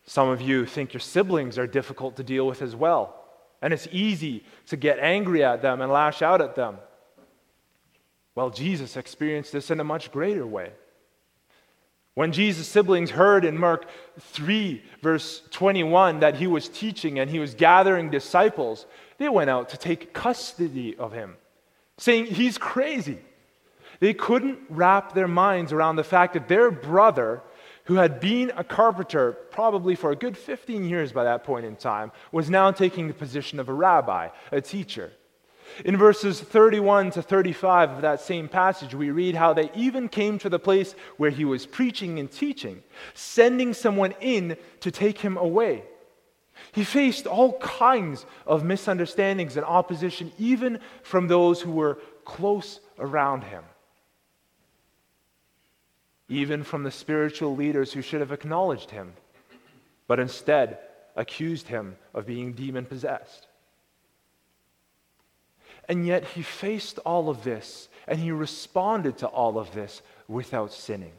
Some 0.06 0.30
of 0.30 0.42
you 0.42 0.66
think 0.66 0.94
your 0.94 1.00
siblings 1.00 1.58
are 1.58 1.68
difficult 1.68 2.18
to 2.18 2.24
deal 2.24 2.46
with 2.46 2.62
as 2.62 2.76
well, 2.76 3.16
and 3.62 3.74
it's 3.74 3.88
easy 3.92 4.44
to 4.68 4.76
get 4.76 5.00
angry 5.00 5.44
at 5.44 5.62
them 5.62 5.82
and 5.82 5.92
lash 5.92 6.22
out 6.22 6.42
at 6.42 6.56
them. 6.56 6.78
Well, 8.36 8.50
Jesus 8.50 8.98
experienced 8.98 9.52
this 9.52 9.72
in 9.72 9.80
a 9.80 9.84
much 9.84 10.12
greater 10.12 10.46
way. 10.46 10.72
When 12.16 12.32
Jesus' 12.32 12.68
siblings 12.68 13.10
heard 13.10 13.44
in 13.44 13.58
Mark 13.58 13.88
3, 14.20 14.84
verse 15.02 15.42
21, 15.50 16.20
that 16.20 16.36
he 16.36 16.46
was 16.46 16.70
teaching 16.70 17.18
and 17.18 17.30
he 17.30 17.40
was 17.40 17.56
gathering 17.56 18.12
disciples, 18.12 18.86
they 19.24 19.30
went 19.30 19.50
out 19.50 19.70
to 19.70 19.78
take 19.78 20.14
custody 20.14 20.96
of 20.98 21.12
him, 21.12 21.36
saying 21.98 22.26
he's 22.26 22.58
crazy. 22.58 23.20
They 24.00 24.14
couldn't 24.14 24.60
wrap 24.70 25.14
their 25.14 25.28
minds 25.28 25.72
around 25.72 25.96
the 25.96 26.04
fact 26.04 26.34
that 26.34 26.48
their 26.48 26.72
brother 26.72 27.42
who 27.86 27.96
had 27.96 28.20
been 28.20 28.52
a 28.56 28.64
carpenter 28.64 29.34
probably 29.52 29.96
for 29.96 30.12
a 30.12 30.16
good 30.16 30.38
15 30.38 30.86
years 30.86 31.12
by 31.12 31.24
that 31.24 31.44
point 31.44 31.66
in 31.66 31.76
time, 31.76 32.12
was 32.32 32.50
now 32.50 32.72
taking 32.72 33.08
the 33.08 33.14
position 33.14 33.60
of 33.60 33.70
a 33.70 33.74
rabbi, 33.74 34.30
a 34.52 34.62
teacher. 34.62 35.12
In 35.86 35.98
verses 35.98 36.40
31 36.40 37.12
to 37.12 37.22
35 37.22 37.92
of 37.92 38.02
that 38.02 38.22
same 38.22 38.48
passage, 38.48 38.94
we 38.94 39.12
read 39.12 39.36
how 39.36 39.54
they 39.54 39.72
even 39.76 40.08
came 40.08 40.38
to 40.40 40.50
the 40.50 40.60
place 40.60 40.94
where 41.18 41.32
he 41.32 41.46
was 41.46 41.66
preaching 41.66 42.20
and 42.20 42.32
teaching, 42.32 42.84
sending 43.14 43.74
someone 43.74 44.14
in 44.22 44.58
to 44.82 44.92
take 44.92 45.20
him 45.20 45.38
away. 45.38 45.84
He 46.72 46.84
faced 46.84 47.28
all 47.28 47.60
kinds 47.60 48.26
of 48.48 48.64
misunderstandings 48.64 49.58
and 49.58 49.66
opposition, 49.66 50.32
even 50.40 50.80
from 51.04 51.28
those 51.28 51.62
who 51.62 51.72
were 51.72 52.00
close 52.26 52.80
around 52.98 53.44
him 53.44 53.64
even 56.34 56.64
from 56.64 56.84
the 56.84 56.92
spiritual 56.92 57.56
leaders 57.56 57.94
who 57.94 58.02
should 58.02 58.20
have 58.20 58.32
acknowledged 58.32 58.90
him, 58.92 59.14
but 60.08 60.20
instead 60.20 60.80
accused 61.16 61.68
him 61.68 61.96
of 62.14 62.26
being 62.26 62.54
demon 62.54 62.86
possessed. 62.86 63.48
And 65.88 66.08
yet 66.08 66.24
he 66.24 66.42
faced 66.42 66.98
all 67.00 67.30
of 67.30 67.44
this 67.44 67.90
and 68.08 68.20
he 68.20 68.32
responded 68.32 69.18
to 69.20 69.28
all 69.28 69.60
of 69.60 69.74
this 69.74 70.02
without 70.28 70.72
sinning. 70.72 71.14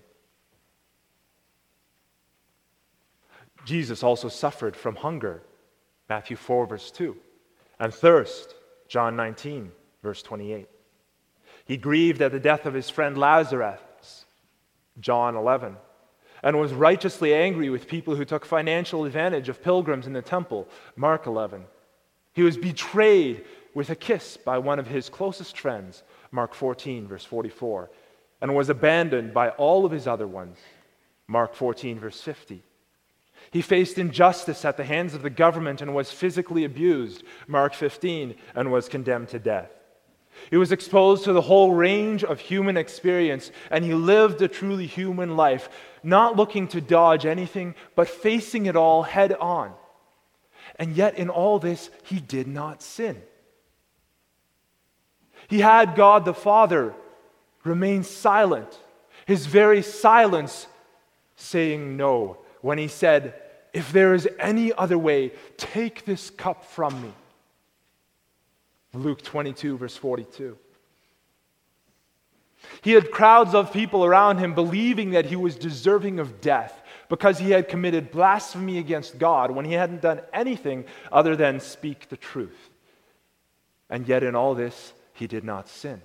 Jesus 3.65 4.03
also 4.03 4.29
suffered 4.29 4.77
from 4.77 4.97
hunger, 4.97 5.43
Matthew 6.09 6.37
4, 6.37 6.67
verse 6.67 6.91
2, 6.91 7.17
and 7.81 7.93
thirst, 7.93 8.55
John 8.89 9.17
19, 9.17 9.73
verse 10.03 10.23
28. 10.23 10.69
He 11.65 11.77
grieved 11.77 12.21
at 12.21 12.33
the 12.33 12.41
death 12.41 12.67
of 12.67 12.75
his 12.75 12.91
friend 12.91 13.17
Lazarus, 13.17 14.27
John 15.01 15.35
11, 15.35 15.77
and 16.43 16.61
was 16.61 16.73
righteously 16.75 17.35
angry 17.35 17.71
with 17.71 17.89
people 17.89 18.15
who 18.15 18.25
took 18.25 18.45
financial 18.45 19.07
advantage 19.07 19.49
of 19.49 19.63
pilgrims 19.63 20.07
in 20.07 20.13
the 20.13 20.23
temple, 20.23 20.69
Mark 20.95 21.27
11. 21.27 21.65
He 22.35 22.43
was 22.43 22.59
betrayed 22.59 23.45
with 23.73 23.91
a 23.91 23.97
kiss 23.97 24.37
by 24.37 24.59
one 24.59 24.79
of 24.79 24.87
his 24.87 25.09
closest 25.09 25.59
friends, 25.59 26.03
Mark 26.31 26.55
14, 26.55 27.09
verse 27.09 27.25
44, 27.25 27.91
and 28.43 28.55
was 28.55 28.69
abandoned 28.69 29.33
by 29.33 29.49
all 29.51 29.87
of 29.87 29.93
his 29.93 30.07
other 30.07 30.27
ones, 30.27 30.59
Mark 31.27 31.55
14, 31.55 31.99
verse 31.99 32.21
50. 32.21 32.63
He 33.51 33.63
faced 33.63 33.99
injustice 33.99 34.65
at 34.65 34.77
the 34.77 34.85
hands 34.85 35.15
of 35.15 35.23
the 35.23 35.31
government 35.31 35.81
and 35.81 35.95
was 35.95 36.11
physically 36.11 36.65
abused, 36.65 37.23
Mark 37.47 37.75
15, 37.75 38.35
and 38.55 38.73
was 38.73 38.89
condemned 38.89 39.29
to 39.29 39.39
death. 39.39 39.71
He 40.51 40.57
was 40.57 40.73
exposed 40.73 41.25
to 41.25 41.33
the 41.33 41.41
whole 41.41 41.73
range 41.73 42.25
of 42.25 42.41
human 42.41 42.77
experience, 42.77 43.51
and 43.71 43.85
he 43.85 43.95
lived 43.95 44.43
a 44.43 44.49
truly 44.49 44.87
human 44.87 45.37
life, 45.37 45.69
not 46.03 46.37
looking 46.37 46.69
to 46.69 46.81
dodge 46.81 47.25
anything, 47.25 47.75
but 47.95 48.09
facing 48.09 48.67
it 48.67 48.77
all 48.77 49.05
head 49.05 49.33
on. 49.33 49.73
And 50.77 50.97
yet, 50.97 51.17
in 51.17 51.31
all 51.31 51.59
this, 51.59 51.91
he 52.03 52.19
did 52.21 52.49
not 52.49 52.83
sin. 52.83 53.23
He 55.47 55.61
had 55.61 55.95
God 55.95 56.25
the 56.25 56.35
Father 56.35 56.95
remain 57.63 58.03
silent, 58.03 58.79
his 59.27 59.47
very 59.47 59.83
silence 59.83 60.67
saying 61.37 61.97
no 61.97 62.39
when 62.65 62.79
he 62.79 62.89
said, 62.89 63.35
If 63.75 63.93
there 63.93 64.15
is 64.15 64.27
any 64.39 64.73
other 64.73 64.97
way, 64.97 65.33
take 65.59 66.07
this 66.07 66.31
cup 66.31 66.65
from 66.65 67.03
me. 67.03 67.13
Luke 68.95 69.21
22, 69.21 69.77
verse 69.77 69.99
42. 69.99 70.57
He 72.81 72.93
had 72.93 73.11
crowds 73.11 73.55
of 73.55 73.71
people 73.71 74.03
around 74.03 74.39
him 74.39 74.55
believing 74.55 75.11
that 75.11 75.27
he 75.27 75.37
was 75.37 75.57
deserving 75.57 76.19
of 76.19 76.41
death 76.41 76.83
because 77.11 77.39
he 77.39 77.51
had 77.51 77.69
committed 77.69 78.11
blasphemy 78.11 78.79
against 78.79 79.19
God 79.19 79.51
when 79.51 79.67
he 79.67 79.75
hadn't 79.75 80.01
done 80.01 80.23
anything 80.33 80.87
other 81.13 81.37
than 81.37 81.61
speak 81.61 82.09
the 82.09 82.17
truth. 82.17 82.71
And 83.91 84.09
yet, 84.09 84.23
in 84.23 84.35
all 84.35 84.55
this, 84.55 84.95
he 85.13 85.27
did 85.27 85.45
not 85.45 85.69
sin. 85.69 86.01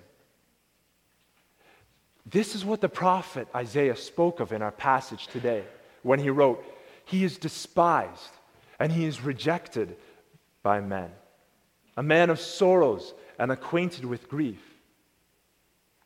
This 2.26 2.54
is 2.54 2.66
what 2.66 2.82
the 2.82 2.90
prophet 2.90 3.48
Isaiah 3.54 3.96
spoke 3.96 4.40
of 4.40 4.52
in 4.52 4.60
our 4.60 4.72
passage 4.72 5.26
today 5.28 5.64
when 6.02 6.18
he 6.18 6.30
wrote, 6.30 6.64
He 7.04 7.24
is 7.24 7.38
despised 7.38 8.30
and 8.78 8.90
he 8.92 9.04
is 9.04 9.22
rejected 9.22 9.96
by 10.62 10.80
men 10.80 11.10
a 11.96 12.02
man 12.02 12.30
of 12.30 12.40
sorrows 12.40 13.12
and 13.38 13.52
acquainted 13.52 14.06
with 14.06 14.26
grief. 14.26 14.62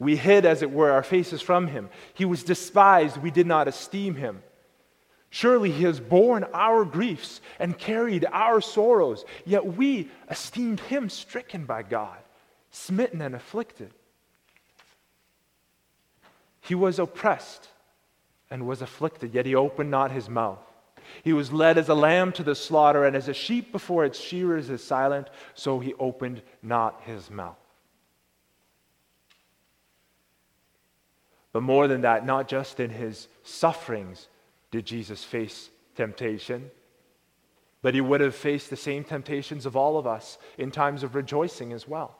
We 0.01 0.17
hid, 0.17 0.45
as 0.45 0.61
it 0.61 0.73
were, 0.73 0.91
our 0.91 1.05
faces 1.05 1.41
from 1.41 1.69
him. 1.69 1.89
He 2.15 2.25
was 2.25 2.43
despised, 2.43 3.17
we 3.19 3.31
did 3.31 3.47
not 3.47 3.69
esteem 3.69 4.17
him. 4.17 4.43
Surely 5.31 5.71
he 5.71 5.85
has 5.85 6.01
borne 6.01 6.45
our 6.53 6.85
griefs 6.85 7.41
and 7.61 7.79
carried 7.79 8.27
our 8.33 8.61
sorrows, 8.61 9.25
yet 9.45 9.65
we 9.65 10.11
esteemed 10.29 10.81
him 10.81 11.09
stricken 11.09 11.65
by 11.65 11.85
God, 11.85 12.19
smitten 12.73 13.21
and 13.21 13.37
afflicted. 13.37 13.93
He 16.61 16.75
was 16.75 16.99
oppressed 16.99 17.69
and 18.51 18.67
was 18.67 18.83
afflicted, 18.83 19.35
yet 19.35 19.47
he 19.47 19.55
opened 19.55 19.91
not 19.91 20.11
his 20.11 20.29
mouth. 20.29 20.59
He 21.23 21.33
was 21.33 21.53
led 21.53 21.79
as 21.79 21.89
a 21.89 21.95
lamb 21.95 22.33
to 22.33 22.43
the 22.43 22.55
slaughter, 22.55 23.05
and 23.05 23.15
as 23.15 23.29
a 23.29 23.35
sheep 23.35 23.73
before 23.73 24.05
its 24.05 24.19
shearers 24.19 24.71
is 24.71 24.83
silent, 24.83 25.29
so 25.55 25.79
he 25.79 25.95
opened 25.95 26.43
not 26.63 27.01
his 27.05 27.31
mouth. 27.31 27.57
But 31.53 31.63
more 31.63 31.87
than 31.87 32.01
that, 32.01 32.27
not 32.27 32.49
just 32.49 32.81
in 32.81 32.91
his 32.91 33.29
sufferings 33.43 34.29
did 34.71 34.85
Jesus 34.85 35.23
face 35.23 35.71
temptation, 35.95 36.71
but 37.81 37.95
he 37.95 38.01
would 38.01 38.21
have 38.21 38.35
faced 38.35 38.71
the 38.71 38.77
same 38.77 39.05
temptations 39.05 39.67
of 39.67 39.77
all 39.77 39.99
of 39.99 40.07
us 40.07 40.39
in 40.59 40.71
times 40.71 41.03
of 41.03 41.15
rejoicing 41.15 41.73
as 41.73 41.87
well. 41.87 42.17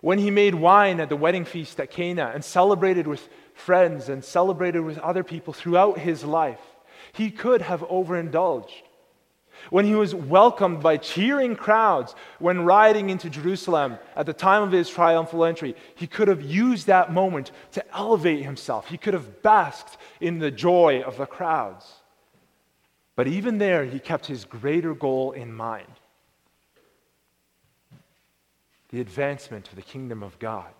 When 0.00 0.18
he 0.18 0.30
made 0.30 0.54
wine 0.54 0.98
at 1.00 1.08
the 1.08 1.16
wedding 1.16 1.44
feast 1.44 1.78
at 1.78 1.90
Cana 1.90 2.30
and 2.34 2.44
celebrated 2.44 3.06
with 3.06 3.28
friends 3.54 4.08
and 4.08 4.24
celebrated 4.24 4.80
with 4.80 4.98
other 4.98 5.22
people 5.22 5.52
throughout 5.52 5.98
his 5.98 6.24
life, 6.24 6.60
he 7.12 7.30
could 7.30 7.62
have 7.62 7.82
overindulged. 7.84 8.82
When 9.68 9.84
he 9.84 9.94
was 9.94 10.14
welcomed 10.14 10.82
by 10.82 10.96
cheering 10.96 11.54
crowds 11.54 12.14
when 12.38 12.64
riding 12.64 13.10
into 13.10 13.28
Jerusalem 13.28 13.98
at 14.16 14.24
the 14.24 14.32
time 14.32 14.62
of 14.62 14.72
his 14.72 14.88
triumphal 14.88 15.44
entry, 15.44 15.76
he 15.94 16.06
could 16.06 16.28
have 16.28 16.40
used 16.40 16.86
that 16.86 17.12
moment 17.12 17.52
to 17.72 17.84
elevate 17.94 18.42
himself. 18.42 18.88
He 18.88 18.96
could 18.96 19.12
have 19.12 19.42
basked 19.42 19.98
in 20.18 20.38
the 20.38 20.50
joy 20.50 21.02
of 21.02 21.18
the 21.18 21.26
crowds. 21.26 21.92
But 23.16 23.26
even 23.26 23.58
there, 23.58 23.84
he 23.84 23.98
kept 23.98 24.24
his 24.24 24.46
greater 24.46 24.94
goal 24.94 25.32
in 25.32 25.52
mind 25.52 25.99
the 28.90 29.00
advancement 29.00 29.68
of 29.68 29.76
the 29.76 29.82
kingdom 29.82 30.22
of 30.22 30.38
God. 30.38 30.72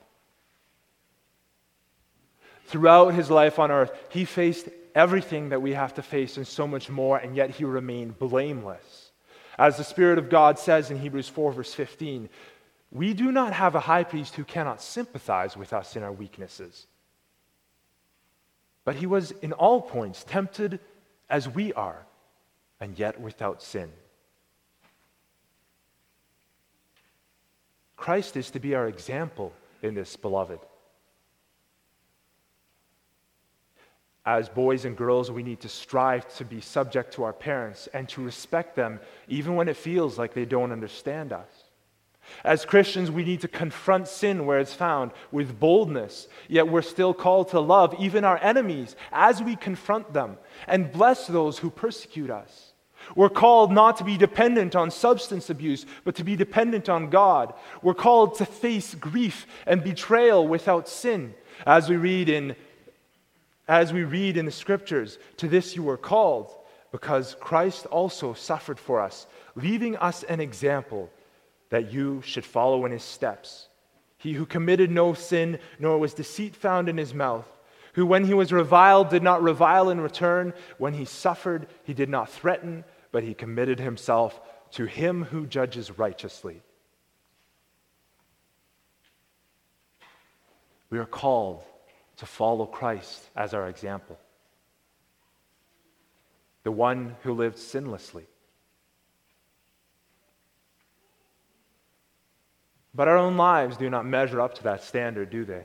Throughout 2.67 3.15
his 3.15 3.31
life 3.31 3.59
on 3.59 3.71
earth, 3.71 3.93
he 4.11 4.25
faced 4.25 4.69
everything 4.95 5.49
that 5.51 5.63
we 5.63 5.73
have 5.73 5.95
to 5.95 6.03
face 6.03 6.37
and 6.37 6.47
so 6.47 6.67
much 6.67 6.89
more, 6.89 7.17
and 7.17 7.37
yet 7.37 7.51
he 7.51 7.65
remained 7.65 8.19
blameless. 8.19 9.13
As 9.59 9.77
the 9.77 9.85
Spirit 9.85 10.19
of 10.19 10.31
God 10.31 10.59
says 10.59 10.91
in 10.91 10.99
Hebrews 10.99 11.29
4, 11.29 11.53
verse 11.53 11.75
15, 11.75 12.29
we 12.93 13.15
do 13.15 13.31
not 13.31 13.53
have 13.53 13.75
a 13.75 13.81
high 13.81 14.05
priest 14.05 14.35
who 14.35 14.45
cannot 14.45 14.83
sympathize 14.83 15.57
with 15.57 15.73
us 15.73 15.97
in 15.97 16.03
our 16.03 16.13
weaknesses. 16.13 16.87
But 18.85 18.97
he 18.97 19.07
was 19.07 19.31
in 19.31 19.53
all 19.53 19.81
points 19.83 20.25
tempted 20.25 20.81
as 21.29 21.49
we 21.49 21.73
are, 21.75 22.07
and 22.81 22.99
yet 22.99 23.21
without 23.21 23.63
sin. 23.63 23.93
Christ 28.01 28.39
is 28.39 28.51
to 28.53 28.61
be 28.61 28.75
our 28.75 28.89
example 28.89 29.53
in 29.83 29.95
this, 29.95 30.17
beloved. 30.17 30.59
As 34.25 34.49
boys 34.49 34.87
and 34.87 34.97
girls, 34.97 35.31
we 35.31 35.43
need 35.43 35.61
to 35.61 35.69
strive 35.69 36.27
to 36.37 36.47
be 36.47 36.63
subject 36.63 37.13
to 37.15 37.25
our 37.25 37.35
parents 37.35 37.91
and 37.93 38.09
to 38.09 38.25
respect 38.25 38.75
them, 38.75 39.01
even 39.29 39.55
when 39.55 39.69
it 39.69 39.77
feels 39.77 40.19
like 40.19 40.33
they 40.33 40.47
don't 40.47 40.73
understand 40.73 41.31
us. 41.31 41.51
As 42.43 42.65
Christians, 42.65 43.11
we 43.11 43.23
need 43.23 43.43
to 43.43 43.49
confront 43.49 44.09
sin 44.09 44.47
where 44.47 44.61
it's 44.61 44.73
found 44.73 45.11
with 45.31 45.61
boldness, 45.61 46.27
yet 46.49 46.69
we're 46.69 46.81
still 46.81 47.13
called 47.13 47.51
to 47.51 47.61
love 47.61 47.95
even 47.99 48.25
our 48.25 48.39
enemies 48.39 48.97
as 49.13 49.43
we 49.43 49.57
confront 49.57 50.15
them 50.15 50.39
and 50.67 50.91
bless 50.91 51.27
those 51.27 51.59
who 51.59 51.69
persecute 51.69 52.31
us. 52.31 52.70
We're 53.17 53.29
called 53.29 53.73
not 53.73 53.97
to 53.99 54.05
be 54.05 54.17
dependent 54.17 54.77
on 54.77 54.91
substance 54.91 55.51
abuse, 55.51 55.87
but 56.05 56.15
to 56.17 56.25
be 56.25 56.37
dependent 56.37 56.89
on 56.89 57.11
God. 57.11 57.55
We're 57.83 57.95
called 57.95 58.37
to 58.37 58.47
face 58.47 58.95
grief 58.95 59.47
and 59.67 59.83
betrayal 59.83 60.47
without 60.47 60.89
sin, 60.89 61.35
as 61.67 61.89
we 61.89 61.97
read 61.97 62.29
in 62.29 62.57
as 63.71 63.93
we 63.93 64.03
read 64.03 64.37
in 64.37 64.47
the 64.47 64.51
scriptures, 64.51 65.17
to 65.37 65.47
this 65.47 65.77
you 65.77 65.85
were 65.85 65.97
called, 65.97 66.53
because 66.91 67.37
Christ 67.39 67.87
also 67.87 68.35
suffered 68.35 68.81
for 68.81 69.01
us, 69.01 69.29
leaving 69.55 69.97
us 69.97 70.25
an 70.25 70.41
example 70.41 71.09
that 71.69 71.93
you 71.93 72.21
should 72.23 72.45
follow 72.45 72.85
in 72.85 72.91
his 72.91 73.05
steps. 73.05 73.69
He 74.19 74.33
who 74.33 74.45
committed 74.45 74.91
no 74.91 75.15
sin, 75.15 75.61
nor 75.79 75.99
was 75.99 76.15
deceit 76.15 76.57
found 76.57 76.89
in 76.89 76.99
his 76.99 77.15
mouth, 77.15 77.47
who 77.93 78.05
when 78.05 78.25
he 78.25 78.35
was 78.35 78.53
reviled 78.53 79.09
did 79.09 79.23
not 79.23 79.41
revile 79.41 79.89
in 79.89 80.01
return, 80.01 80.53
when 80.79 80.95
he 80.95 81.05
suffered, 81.05 81.69
he 81.85 81.95
did 81.95 82.09
not 82.09 82.29
threaten, 82.29 82.85
but 83.13 83.23
he 83.23 83.35
committed 83.35 83.79
himself 83.79 84.41
to 84.73 84.85
him 84.85 85.25
who 85.25 85.47
judges 85.47 85.99
righteously. 85.99 86.63
We 90.91 90.99
are 90.99 91.07
called 91.07 91.63
to 92.19 92.27
follow 92.27 92.67
Christ 92.67 93.29
as 93.37 93.55
our 93.55 93.69
example. 93.69 94.19
The 96.63 96.73
one 96.73 97.17
who 97.23 97.33
lived 97.33 97.57
sinlessly. 97.57 98.25
But 102.93 103.09
our 103.09 103.17
own 103.17 103.37
lives 103.37 103.77
do 103.77 103.89
not 103.89 104.05
measure 104.05 104.41
up 104.41 104.55
to 104.55 104.65
that 104.65 104.83
standard, 104.83 105.31
do 105.31 105.45
they? 105.45 105.65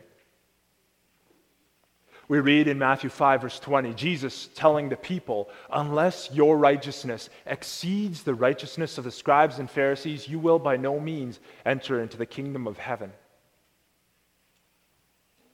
We 2.27 2.39
read 2.39 2.67
in 2.67 2.79
Matthew 2.79 3.11
5, 3.11 3.41
verse 3.41 3.59
20, 3.59 3.93
Jesus 3.93 4.49
telling 4.55 4.89
the 4.89 4.95
people, 4.95 5.47
Unless 5.71 6.31
your 6.31 6.57
righteousness 6.57 7.29
exceeds 7.45 8.23
the 8.23 8.33
righteousness 8.33 8.97
of 8.97 9.03
the 9.03 9.11
scribes 9.11 9.59
and 9.59 9.69
Pharisees, 9.69 10.27
you 10.27 10.39
will 10.39 10.57
by 10.57 10.75
no 10.75 10.99
means 10.99 11.39
enter 11.65 12.01
into 12.01 12.17
the 12.17 12.25
kingdom 12.25 12.65
of 12.65 12.79
heaven. 12.79 13.11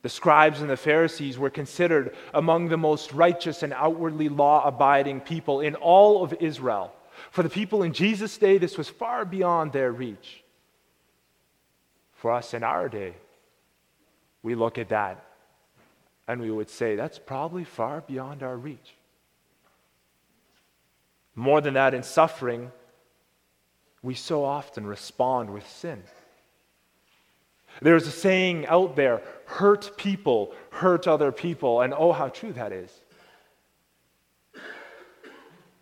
The 0.00 0.08
scribes 0.08 0.62
and 0.62 0.70
the 0.70 0.76
Pharisees 0.76 1.38
were 1.38 1.50
considered 1.50 2.16
among 2.32 2.68
the 2.68 2.78
most 2.78 3.12
righteous 3.12 3.62
and 3.62 3.74
outwardly 3.74 4.30
law 4.30 4.66
abiding 4.66 5.20
people 5.20 5.60
in 5.60 5.74
all 5.74 6.24
of 6.24 6.34
Israel. 6.40 6.92
For 7.30 7.42
the 7.42 7.50
people 7.50 7.82
in 7.82 7.92
Jesus' 7.92 8.38
day, 8.38 8.56
this 8.56 8.78
was 8.78 8.88
far 8.88 9.26
beyond 9.26 9.72
their 9.72 9.92
reach. 9.92 10.42
For 12.14 12.32
us 12.32 12.54
in 12.54 12.62
our 12.62 12.88
day, 12.88 13.14
we 14.42 14.54
look 14.54 14.78
at 14.78 14.88
that 14.88 15.22
and 16.28 16.40
we 16.40 16.50
would 16.50 16.70
say, 16.70 16.96
that's 16.96 17.18
probably 17.18 17.64
far 17.64 18.00
beyond 18.02 18.42
our 18.42 18.56
reach. 18.56 18.94
More 21.34 21.60
than 21.60 21.74
that, 21.74 21.94
in 21.94 22.02
suffering, 22.02 22.70
we 24.02 24.14
so 24.14 24.44
often 24.44 24.86
respond 24.86 25.50
with 25.50 25.68
sin. 25.68 26.02
There's 27.80 28.06
a 28.06 28.10
saying 28.10 28.66
out 28.66 28.96
there 28.96 29.22
hurt 29.46 29.96
people, 29.96 30.52
hurt 30.70 31.08
other 31.08 31.32
people, 31.32 31.80
and 31.80 31.94
oh, 31.94 32.12
how 32.12 32.28
true 32.28 32.52
that 32.52 32.72
is. 32.72 32.90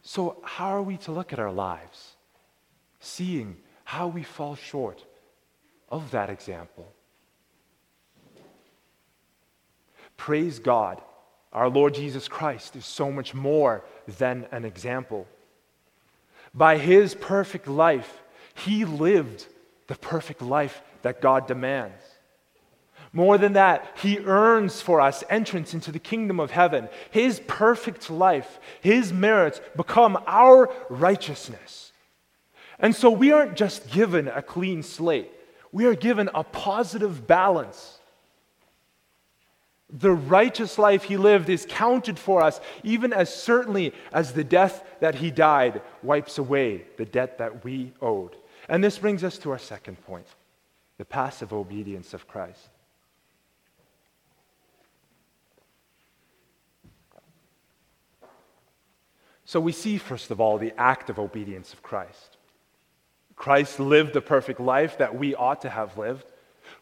So, 0.03 0.39
how 0.43 0.69
are 0.69 0.83
we 0.83 0.97
to 0.99 1.13
look 1.13 1.33
at 1.33 1.39
our 1.39 1.53
lives, 1.53 2.15
seeing 3.01 3.57
how 3.85 4.09
we 4.09 4.23
fall 4.23 4.55
short 4.55 5.05
of 5.89 6.11
that 6.13 6.31
example? 6.31 6.93
Praise 10.21 10.59
God, 10.59 11.01
our 11.51 11.71
Lord 11.71 11.95
Jesus 11.95 12.29
Christ 12.29 12.77
is 12.77 12.85
so 12.85 13.11
much 13.11 13.33
more 13.33 13.83
than 14.19 14.47
an 14.53 14.67
example. 14.67 15.27
By 16.53 16.77
his 16.77 17.15
perfect 17.15 17.67
life, 17.67 18.21
he 18.55 18.85
lived 18.85 19.47
the 19.87 19.95
perfect 19.95 20.43
life 20.43 20.83
that 21.01 21.23
God 21.23 21.47
demands. 21.47 22.03
More 23.15 23.39
than 23.39 23.55
that, 23.55 23.97
He 24.03 24.19
earns 24.19 24.83
for 24.83 25.01
us 25.01 25.25
entrance 25.31 25.73
into 25.73 25.91
the 25.91 25.99
kingdom 25.99 26.39
of 26.39 26.51
heaven. 26.51 26.91
His 27.11 27.41
perfect 27.49 28.11
life, 28.11 28.61
His 28.83 29.15
merits 29.15 29.63
become 29.75 30.23
our 30.27 30.71
righteousness. 30.91 31.93
And 32.79 32.95
so 32.95 33.11
we 33.11 33.33
aren't 33.33 33.57
just 33.57 33.91
given 33.91 34.29
a 34.29 34.43
clean 34.43 34.83
slate, 34.83 35.33
we 35.73 35.87
are 35.87 35.95
given 35.95 36.29
a 36.35 36.45
positive 36.45 37.27
balance. 37.27 38.00
The 39.93 40.13
righteous 40.13 40.79
life 40.79 41.05
he 41.05 41.17
lived 41.17 41.49
is 41.49 41.67
counted 41.69 42.19
for 42.19 42.43
us, 42.43 42.61
even 42.85 43.13
as 43.13 43.35
certainly 43.35 43.93
as 44.13 44.33
the 44.33 44.45
death 44.45 44.85
that 45.01 45.17
he 45.17 45.31
died 45.31 45.83
wipes 46.03 46.39
away 46.39 46.85
the 46.97 47.05
debt 47.05 47.39
that 47.39 47.65
we 47.65 47.93
owed. 48.01 48.37
And 48.69 48.85
this 48.85 48.99
brings 48.99 49.25
us 49.25 49.37
to 49.39 49.51
our 49.51 49.59
second 49.59 50.01
point 50.07 50.27
the 50.99 51.05
passive 51.05 51.53
obedience 51.53 52.15
of 52.15 52.29
Christ. 52.29 52.69
So 59.47 59.59
we 59.59 59.73
see, 59.73 59.99
first 59.99 60.31
of 60.31 60.41
all, 60.41 60.59
the 60.59 60.73
active 60.79 61.19
obedience 61.19 61.73
of 61.73 61.83
Christ. 61.83 62.37
Christ 63.35 63.81
lived 63.81 64.13
the 64.13 64.21
perfect 64.21 64.61
life 64.61 64.99
that 64.99 65.17
we 65.17 65.35
ought 65.35 65.63
to 65.63 65.71
have 65.71 65.99
lived. 65.99 66.27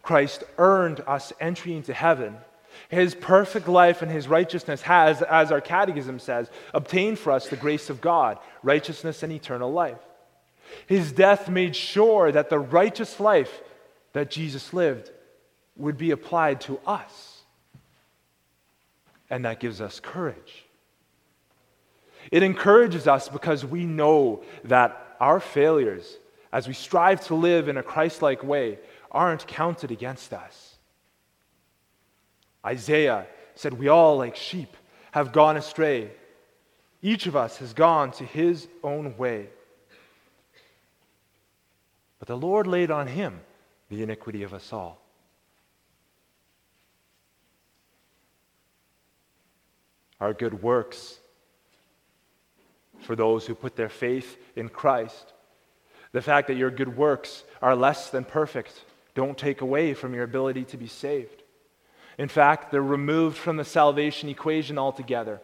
Christ 0.02 0.44
earned 0.58 1.00
us 1.06 1.32
entry 1.40 1.74
into 1.74 1.94
heaven. 1.94 2.36
His 2.88 3.14
perfect 3.14 3.68
life 3.68 4.02
and 4.02 4.10
his 4.10 4.28
righteousness 4.28 4.82
has, 4.82 5.22
as 5.22 5.52
our 5.52 5.60
catechism 5.60 6.18
says, 6.18 6.50
obtained 6.72 7.18
for 7.18 7.32
us 7.32 7.48
the 7.48 7.56
grace 7.56 7.90
of 7.90 8.00
God, 8.00 8.38
righteousness, 8.62 9.22
and 9.22 9.32
eternal 9.32 9.72
life. 9.72 9.98
His 10.86 11.12
death 11.12 11.48
made 11.48 11.74
sure 11.74 12.30
that 12.32 12.50
the 12.50 12.58
righteous 12.58 13.20
life 13.20 13.60
that 14.12 14.30
Jesus 14.30 14.72
lived 14.72 15.10
would 15.76 15.96
be 15.96 16.10
applied 16.10 16.60
to 16.62 16.78
us. 16.86 17.42
And 19.30 19.44
that 19.44 19.60
gives 19.60 19.80
us 19.80 20.00
courage. 20.00 20.64
It 22.30 22.42
encourages 22.42 23.06
us 23.06 23.28
because 23.28 23.64
we 23.64 23.84
know 23.84 24.42
that 24.64 25.16
our 25.20 25.40
failures, 25.40 26.16
as 26.52 26.68
we 26.68 26.74
strive 26.74 27.26
to 27.26 27.34
live 27.34 27.68
in 27.68 27.76
a 27.76 27.82
Christ 27.82 28.22
like 28.22 28.42
way, 28.42 28.78
aren't 29.10 29.46
counted 29.46 29.90
against 29.90 30.32
us. 30.32 30.67
Isaiah 32.64 33.26
said, 33.54 33.74
We 33.74 33.88
all, 33.88 34.18
like 34.18 34.36
sheep, 34.36 34.76
have 35.12 35.32
gone 35.32 35.56
astray. 35.56 36.10
Each 37.02 37.26
of 37.26 37.36
us 37.36 37.58
has 37.58 37.72
gone 37.72 38.10
to 38.12 38.24
his 38.24 38.68
own 38.82 39.16
way. 39.16 39.48
But 42.18 42.28
the 42.28 42.36
Lord 42.36 42.66
laid 42.66 42.90
on 42.90 43.06
him 43.06 43.40
the 43.88 44.02
iniquity 44.02 44.42
of 44.42 44.52
us 44.52 44.72
all. 44.72 45.00
Our 50.20 50.34
good 50.34 50.62
works 50.62 51.18
for 53.00 53.14
those 53.14 53.46
who 53.46 53.54
put 53.54 53.76
their 53.76 53.88
faith 53.88 54.36
in 54.56 54.68
Christ. 54.68 55.32
The 56.12 56.22
fact 56.22 56.48
that 56.48 56.56
your 56.56 56.70
good 56.70 56.96
works 56.96 57.44
are 57.62 57.76
less 57.76 58.10
than 58.10 58.24
perfect 58.24 58.82
don't 59.14 59.38
take 59.38 59.60
away 59.60 59.94
from 59.94 60.14
your 60.14 60.24
ability 60.24 60.64
to 60.64 60.76
be 60.76 60.88
saved. 60.88 61.37
In 62.18 62.28
fact, 62.28 62.72
they're 62.72 62.82
removed 62.82 63.38
from 63.38 63.56
the 63.56 63.64
salvation 63.64 64.28
equation 64.28 64.76
altogether. 64.76 65.40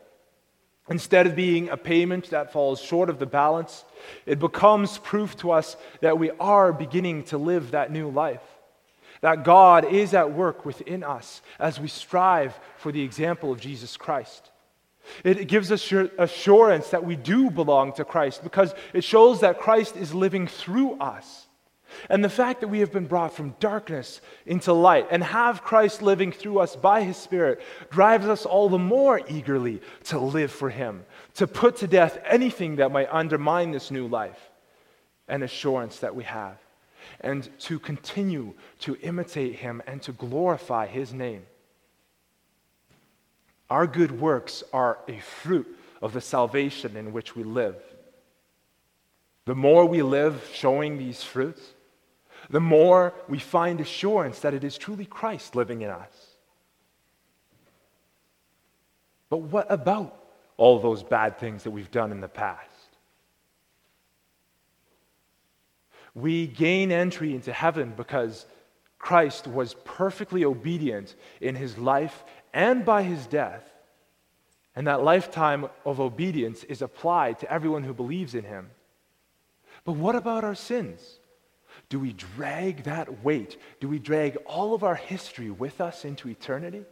Instead 0.91 1.27
of 1.27 1.37
being 1.37 1.71
a 1.71 1.77
payment 1.77 2.29
that 2.31 2.53
falls 2.53 2.81
short 2.81 3.09
of 3.09 3.19
the 3.19 3.27
balance, 3.27 3.85
it 4.27 4.39
becomes 4.39 4.99
proof 4.99 5.35
to 5.39 5.53
us 5.53 5.77
that 6.01 6.19
we 6.19 6.31
are 6.33 6.73
beginning 6.73 7.23
to 7.25 7.39
live 7.39 7.71
that 7.71 7.91
new 7.91 8.11
life. 8.11 8.43
That 9.23 9.45
God 9.45 9.87
is 9.87 10.13
at 10.13 10.35
work 10.35 10.67
within 10.67 11.03
us 11.03 11.41
as 11.59 11.81
we 11.81 11.89
strive 11.89 12.59
for 12.77 12.93
the 12.93 13.03
example 13.03 13.51
of 13.51 13.61
Jesus 13.61 13.97
Christ. 13.97 14.51
It 15.23 15.49
gives 15.49 15.71
us 15.71 15.93
assurance 16.19 16.91
that 16.91 17.05
we 17.05 17.17
do 17.17 17.51
belong 17.51 17.93
to 17.95 18.05
Christ 18.05 18.43
because 18.43 18.75
it 18.93 19.05
shows 19.05 19.41
that 19.41 19.61
Christ 19.61 19.97
is 19.97 20.13
living 20.13 20.47
through 20.47 20.99
us. 20.99 21.44
And 22.09 22.25
the 22.25 22.29
fact 22.29 22.61
that 22.61 22.69
we 22.69 22.81
have 22.81 22.93
been 22.93 23.07
brought 23.07 23.35
from 23.35 23.55
darkness 23.61 24.21
into 24.47 24.73
light 24.73 25.07
and 25.11 25.23
have 25.23 25.63
Christ 25.63 26.03
living 26.03 26.33
through 26.33 26.59
us 26.59 26.77
by 26.77 27.03
his 27.03 27.17
Spirit 27.17 27.63
drives 27.91 28.27
us 28.27 28.47
all 28.47 28.69
the 28.69 28.79
more 28.79 29.21
eagerly 29.29 29.81
to 30.05 30.19
live 30.19 30.51
for 30.51 30.71
him, 30.71 31.05
to 31.35 31.47
put 31.47 31.77
to 31.77 31.87
death 31.87 32.19
anything 32.27 32.77
that 32.77 32.93
might 32.93 33.13
undermine 33.13 33.71
this 33.71 33.91
new 33.91 34.07
life 34.07 34.51
and 35.29 35.43
assurance 35.43 36.01
that 36.01 36.15
we 36.15 36.25
have, 36.25 36.57
and 37.21 37.49
to 37.59 37.79
continue 37.79 38.55
to 38.81 38.97
imitate 39.03 39.57
him 39.57 39.83
and 39.87 40.03
to 40.03 40.13
glorify 40.13 40.87
his 40.87 41.13
name. 41.13 41.43
Our 43.71 43.87
good 43.87 44.21
works 44.21 44.63
are 44.73 44.99
a 45.09 45.19
fruit 45.21 45.67
of 46.03 46.13
the 46.13 46.21
salvation 46.21 46.97
in 46.97 47.13
which 47.13 47.35
we 47.35 47.43
live. 47.43 47.77
The 49.47 49.55
more 49.55 49.85
we 49.85 50.03
live 50.03 50.49
showing 50.55 50.97
these 50.97 51.23
fruits, 51.23 51.74
the 52.55 52.61
more 52.61 53.13
we 53.29 53.41
find 53.41 53.81
assurance 53.81 54.39
that 54.39 54.55
it 54.55 54.63
is 54.63 54.79
truly 54.79 55.05
Christ 55.05 55.57
living 55.57 55.83
in 55.83 55.91
us. 55.91 56.15
But 59.29 59.39
what 59.39 59.67
about 59.69 60.17
all 60.57 60.79
those 60.79 61.03
bad 61.03 61.41
things 61.41 61.65
that 61.65 61.73
we've 61.73 61.91
done 61.91 62.13
in 62.13 62.21
the 62.21 62.29
past? 62.29 62.71
We 66.15 66.47
gain 66.47 66.93
entry 66.93 67.35
into 67.35 67.53
heaven 67.53 67.93
because 67.97 68.47
Christ 69.01 69.49
was 69.49 69.75
perfectly 69.85 70.45
obedient 70.45 71.17
in 71.41 71.57
his 71.57 71.77
life 71.77 72.23
and 72.53 72.85
by 72.85 73.03
his 73.03 73.27
death. 73.27 73.65
And 74.77 74.87
that 74.87 75.03
lifetime 75.03 75.67
of 75.85 75.99
obedience 75.99 76.63
is 76.63 76.83
applied 76.83 77.41
to 77.41 77.51
everyone 77.53 77.83
who 77.83 77.93
believes 77.93 78.33
in 78.37 78.45
him. 78.45 78.71
But 79.85 79.95
what 79.95 80.15
about 80.15 80.45
our 80.45 80.55
sins? 80.55 81.19
Do 81.89 82.01
we 82.01 82.13
drag 82.13 82.85
that 82.85 83.25
weight? 83.25 83.61
Do 83.81 83.89
we 83.89 83.99
drag 83.99 84.37
all 84.47 84.75
of 84.75 84.85
our 84.85 84.95
history 84.95 85.51
with 85.51 85.81
us 85.81 86.05
into 86.05 86.29
eternity? 86.29 86.85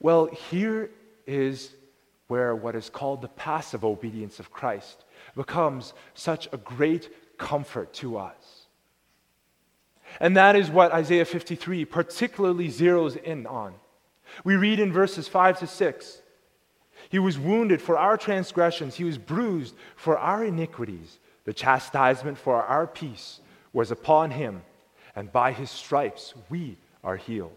Well, 0.00 0.26
here 0.50 0.90
is 1.26 1.72
where 2.28 2.54
what 2.54 2.76
is 2.76 2.90
called 2.90 3.22
the 3.22 3.28
passive 3.28 3.84
obedience 3.84 4.38
of 4.38 4.52
Christ 4.52 5.04
becomes 5.34 5.94
such 6.14 6.48
a 6.52 6.58
great 6.58 7.38
comfort 7.38 7.92
to 7.94 8.18
us. 8.18 8.66
And 10.20 10.36
that 10.36 10.56
is 10.56 10.70
what 10.70 10.92
Isaiah 10.92 11.24
53 11.24 11.84
particularly 11.84 12.68
zeroes 12.68 13.16
in 13.16 13.46
on. 13.46 13.74
We 14.44 14.56
read 14.56 14.80
in 14.80 14.92
verses 14.92 15.28
5 15.28 15.60
to 15.60 15.66
6 15.66 16.22
he 17.08 17.18
was 17.18 17.38
wounded 17.38 17.80
for 17.80 17.96
our 17.96 18.16
transgressions, 18.16 18.94
he 18.94 19.04
was 19.04 19.18
bruised 19.18 19.74
for 19.96 20.18
our 20.18 20.44
iniquities. 20.44 21.18
The 21.44 21.54
chastisement 21.54 22.36
for 22.36 22.62
our 22.62 22.86
peace 22.86 23.40
was 23.72 23.90
upon 23.90 24.30
him, 24.30 24.62
and 25.16 25.32
by 25.32 25.52
his 25.52 25.70
stripes 25.70 26.34
we 26.50 26.76
are 27.02 27.16
healed. 27.16 27.56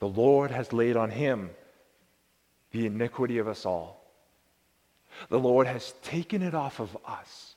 The 0.00 0.08
Lord 0.08 0.50
has 0.50 0.72
laid 0.72 0.96
on 0.96 1.10
him 1.10 1.50
the 2.72 2.86
iniquity 2.86 3.38
of 3.38 3.46
us 3.46 3.64
all. 3.64 4.02
The 5.28 5.38
Lord 5.38 5.66
has 5.68 5.94
taken 6.02 6.42
it 6.42 6.54
off 6.54 6.80
of 6.80 6.96
us. 7.06 7.54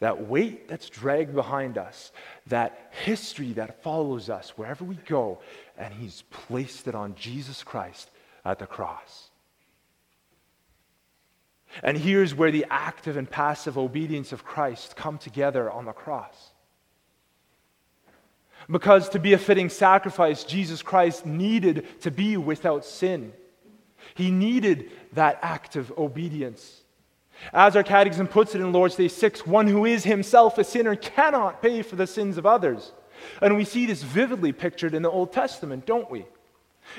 That 0.00 0.26
weight 0.26 0.66
that's 0.66 0.88
dragged 0.88 1.34
behind 1.34 1.78
us, 1.78 2.10
that 2.46 2.90
history 3.04 3.52
that 3.52 3.82
follows 3.82 4.30
us 4.30 4.56
wherever 4.56 4.82
we 4.82 4.96
go, 5.06 5.40
and 5.76 5.92
He's 5.92 6.22
placed 6.30 6.88
it 6.88 6.94
on 6.94 7.14
Jesus 7.14 7.62
Christ 7.62 8.10
at 8.44 8.58
the 8.58 8.66
cross. 8.66 9.30
And 11.82 11.98
here's 11.98 12.34
where 12.34 12.52
the 12.52 12.66
active 12.70 13.16
and 13.16 13.28
passive 13.28 13.76
obedience 13.76 14.32
of 14.32 14.44
Christ 14.44 14.96
come 14.96 15.18
together 15.18 15.70
on 15.70 15.86
the 15.86 15.92
cross. 15.92 16.52
Because 18.70 19.08
to 19.10 19.18
be 19.18 19.32
a 19.32 19.38
fitting 19.38 19.68
sacrifice, 19.68 20.44
Jesus 20.44 20.82
Christ 20.82 21.26
needed 21.26 22.00
to 22.02 22.10
be 22.10 22.36
without 22.36 22.84
sin. 22.84 23.32
He 24.14 24.30
needed 24.30 24.90
that 25.12 25.38
active 25.42 25.92
obedience. 25.98 26.82
As 27.52 27.76
our 27.76 27.82
catechism 27.82 28.28
puts 28.28 28.54
it 28.54 28.60
in 28.60 28.72
Lord's 28.72 28.96
Day 28.96 29.08
6, 29.08 29.46
one 29.46 29.66
who 29.66 29.84
is 29.84 30.04
himself 30.04 30.56
a 30.56 30.64
sinner 30.64 30.94
cannot 30.94 31.60
pay 31.60 31.82
for 31.82 31.96
the 31.96 32.06
sins 32.06 32.38
of 32.38 32.46
others. 32.46 32.92
And 33.42 33.56
we 33.56 33.64
see 33.64 33.86
this 33.86 34.02
vividly 34.02 34.52
pictured 34.52 34.94
in 34.94 35.02
the 35.02 35.10
Old 35.10 35.32
Testament, 35.32 35.86
don't 35.86 36.10
we? 36.10 36.24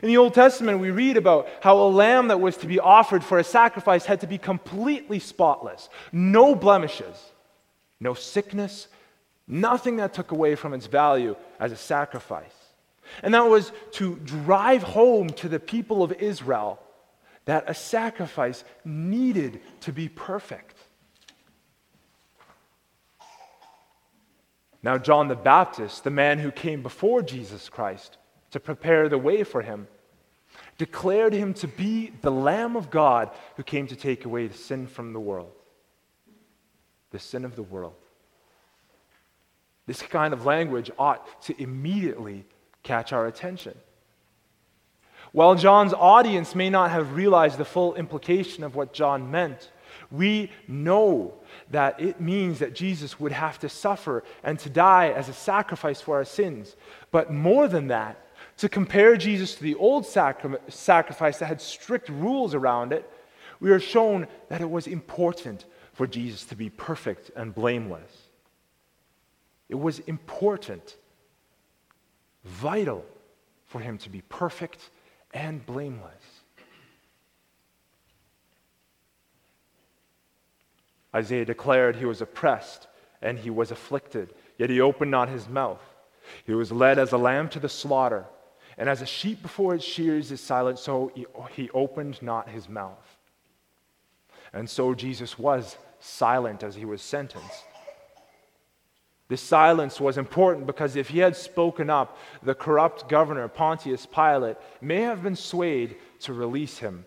In 0.01 0.09
the 0.09 0.17
Old 0.17 0.33
Testament, 0.33 0.79
we 0.79 0.91
read 0.91 1.17
about 1.17 1.47
how 1.61 1.77
a 1.77 1.87
lamb 1.87 2.27
that 2.29 2.41
was 2.41 2.57
to 2.57 2.67
be 2.67 2.79
offered 2.79 3.23
for 3.23 3.39
a 3.39 3.43
sacrifice 3.43 4.05
had 4.05 4.21
to 4.21 4.27
be 4.27 4.37
completely 4.37 5.19
spotless, 5.19 5.89
no 6.11 6.55
blemishes, 6.55 7.31
no 7.99 8.13
sickness, 8.13 8.87
nothing 9.47 9.97
that 9.97 10.13
took 10.13 10.31
away 10.31 10.55
from 10.55 10.73
its 10.73 10.87
value 10.87 11.35
as 11.59 11.71
a 11.71 11.77
sacrifice. 11.77 12.55
And 13.23 13.33
that 13.33 13.47
was 13.47 13.71
to 13.93 14.15
drive 14.17 14.83
home 14.83 15.29
to 15.29 15.47
the 15.47 15.59
people 15.59 16.03
of 16.03 16.11
Israel 16.13 16.79
that 17.45 17.63
a 17.67 17.73
sacrifice 17.73 18.63
needed 18.83 19.61
to 19.81 19.93
be 19.93 20.09
perfect. 20.09 20.75
Now, 24.81 24.97
John 24.97 25.27
the 25.27 25.35
Baptist, 25.35 26.03
the 26.03 26.09
man 26.09 26.39
who 26.39 26.51
came 26.51 26.83
before 26.83 27.21
Jesus 27.21 27.69
Christ, 27.69 28.17
to 28.55 28.59
prepare 28.61 29.09
the 29.09 29.17
way 29.17 29.43
for 29.43 29.61
him, 29.61 29.85
declared 30.77 31.33
him 31.33 31.53
to 31.53 31.67
be 31.67 32.13
the 32.21 32.31
Lamb 32.31 32.77
of 32.77 32.89
God 32.89 33.29
who 33.57 33.63
came 33.63 33.85
to 33.87 33.97
take 33.97 34.23
away 34.23 34.47
the 34.47 34.57
sin 34.57 34.87
from 34.87 35.11
the 35.11 35.19
world. 35.19 35.51
The 37.11 37.19
sin 37.19 37.43
of 37.43 37.57
the 37.57 37.63
world. 37.63 37.95
This 39.87 40.01
kind 40.01 40.33
of 40.33 40.45
language 40.45 40.89
ought 40.97 41.41
to 41.41 41.61
immediately 41.61 42.45
catch 42.81 43.11
our 43.11 43.27
attention. 43.27 43.77
While 45.33 45.55
John's 45.55 45.93
audience 45.93 46.55
may 46.55 46.69
not 46.69 46.91
have 46.91 47.13
realized 47.13 47.57
the 47.57 47.65
full 47.65 47.95
implication 47.95 48.63
of 48.63 48.73
what 48.73 48.93
John 48.93 49.31
meant, 49.31 49.69
we 50.09 50.49
know 50.65 51.33
that 51.71 51.99
it 51.99 52.21
means 52.21 52.59
that 52.59 52.73
Jesus 52.73 53.19
would 53.19 53.33
have 53.33 53.59
to 53.59 53.67
suffer 53.67 54.23
and 54.45 54.57
to 54.59 54.69
die 54.69 55.09
as 55.09 55.27
a 55.27 55.33
sacrifice 55.33 55.99
for 55.99 56.15
our 56.15 56.23
sins. 56.23 56.77
But 57.11 57.33
more 57.33 57.67
than 57.67 57.87
that, 57.87 58.21
to 58.57 58.69
compare 58.69 59.17
Jesus 59.17 59.55
to 59.55 59.63
the 59.63 59.75
old 59.75 60.05
sacri- 60.05 60.57
sacrifice 60.69 61.39
that 61.39 61.47
had 61.47 61.61
strict 61.61 62.09
rules 62.09 62.53
around 62.53 62.93
it, 62.93 63.09
we 63.59 63.71
are 63.71 63.79
shown 63.79 64.27
that 64.49 64.61
it 64.61 64.69
was 64.69 64.87
important 64.87 65.65
for 65.93 66.07
Jesus 66.07 66.45
to 66.45 66.55
be 66.55 66.69
perfect 66.69 67.31
and 67.35 67.53
blameless. 67.53 68.11
It 69.69 69.75
was 69.75 69.99
important, 69.99 70.95
vital 72.43 73.05
for 73.65 73.79
him 73.79 73.97
to 73.99 74.09
be 74.09 74.21
perfect 74.21 74.89
and 75.33 75.65
blameless. 75.65 76.13
Isaiah 81.13 81.45
declared 81.45 81.95
he 81.95 82.05
was 82.05 82.21
oppressed 82.21 82.87
and 83.21 83.39
he 83.39 83.49
was 83.49 83.71
afflicted, 83.71 84.33
yet 84.57 84.69
he 84.69 84.81
opened 84.81 85.11
not 85.11 85.29
his 85.29 85.47
mouth. 85.47 85.81
He 86.45 86.53
was 86.53 86.71
led 86.71 86.99
as 86.99 87.11
a 87.11 87.17
lamb 87.17 87.49
to 87.49 87.59
the 87.59 87.69
slaughter 87.69 88.25
and 88.77 88.89
as 88.89 89.01
a 89.01 89.05
sheep 89.05 89.41
before 89.41 89.75
its 89.75 89.85
shears 89.85 90.31
is 90.31 90.41
silent, 90.41 90.79
so 90.79 91.11
he 91.51 91.69
opened 91.71 92.21
not 92.21 92.49
his 92.49 92.67
mouth. 92.69 93.17
And 94.53 94.69
so 94.69 94.93
Jesus 94.93 95.37
was 95.37 95.77
silent 95.99 96.63
as 96.63 96.75
he 96.75 96.85
was 96.85 97.01
sentenced. 97.01 97.65
This 99.27 99.41
silence 99.41 99.99
was 99.99 100.17
important 100.17 100.67
because 100.67 100.95
if 100.95 101.09
he 101.09 101.19
had 101.19 101.35
spoken 101.35 101.89
up, 101.89 102.17
the 102.43 102.53
corrupt 102.53 103.09
governor, 103.09 103.47
Pontius 103.47 104.05
Pilate, 104.05 104.57
may 104.81 105.01
have 105.01 105.23
been 105.23 105.35
swayed 105.35 105.97
to 106.19 106.33
release 106.33 106.77
him, 106.77 107.05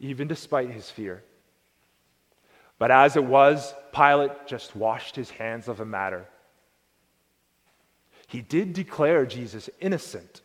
even 0.00 0.26
despite 0.26 0.70
his 0.70 0.90
fear. 0.90 1.22
But 2.78 2.90
as 2.90 3.14
it 3.16 3.24
was, 3.24 3.74
Pilate 3.92 4.46
just 4.46 4.74
washed 4.74 5.14
his 5.14 5.30
hands 5.30 5.68
of 5.68 5.76
the 5.76 5.84
matter. 5.84 6.26
He 8.26 8.42
did 8.42 8.72
declare 8.72 9.24
Jesus 9.24 9.70
innocent, 9.80 10.41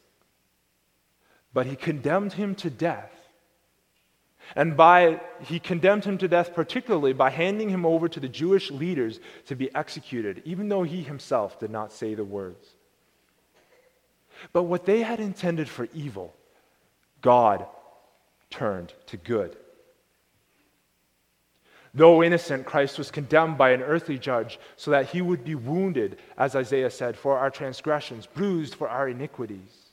but 1.53 1.65
he 1.65 1.75
condemned 1.75 2.33
him 2.33 2.55
to 2.55 2.69
death. 2.69 3.11
And 4.55 4.77
by 4.77 5.19
he 5.41 5.59
condemned 5.59 6.05
him 6.05 6.17
to 6.19 6.27
death 6.27 6.53
particularly 6.53 7.13
by 7.13 7.29
handing 7.29 7.69
him 7.69 7.85
over 7.85 8.07
to 8.07 8.19
the 8.19 8.29
Jewish 8.29 8.71
leaders 8.71 9.19
to 9.47 9.55
be 9.55 9.73
executed, 9.75 10.41
even 10.45 10.69
though 10.69 10.83
he 10.83 11.01
himself 11.01 11.59
did 11.59 11.69
not 11.69 11.91
say 11.91 12.13
the 12.13 12.23
words. 12.23 12.75
But 14.53 14.63
what 14.63 14.85
they 14.85 15.01
had 15.01 15.19
intended 15.19 15.67
for 15.67 15.87
evil, 15.93 16.33
God 17.21 17.65
turned 18.49 18.93
to 19.07 19.17
good. 19.17 19.57
Though 21.93 22.21
innocent, 22.21 22.65
Christ 22.65 22.97
was 22.99 23.09
condemned 23.09 23.57
by 23.57 23.71
an 23.71 23.81
earthly 23.81 24.19
judge 24.19 24.59
so 24.75 24.91
that 24.91 25.07
he 25.07 25.21
would 25.21 25.43
be 25.43 25.55
wounded, 25.55 26.19
as 26.37 26.55
Isaiah 26.55 26.91
said, 26.91 27.17
for 27.17 27.39
our 27.39 27.49
transgressions, 27.49 28.27
bruised 28.27 28.75
for 28.75 28.87
our 28.87 29.09
iniquities. 29.09 29.86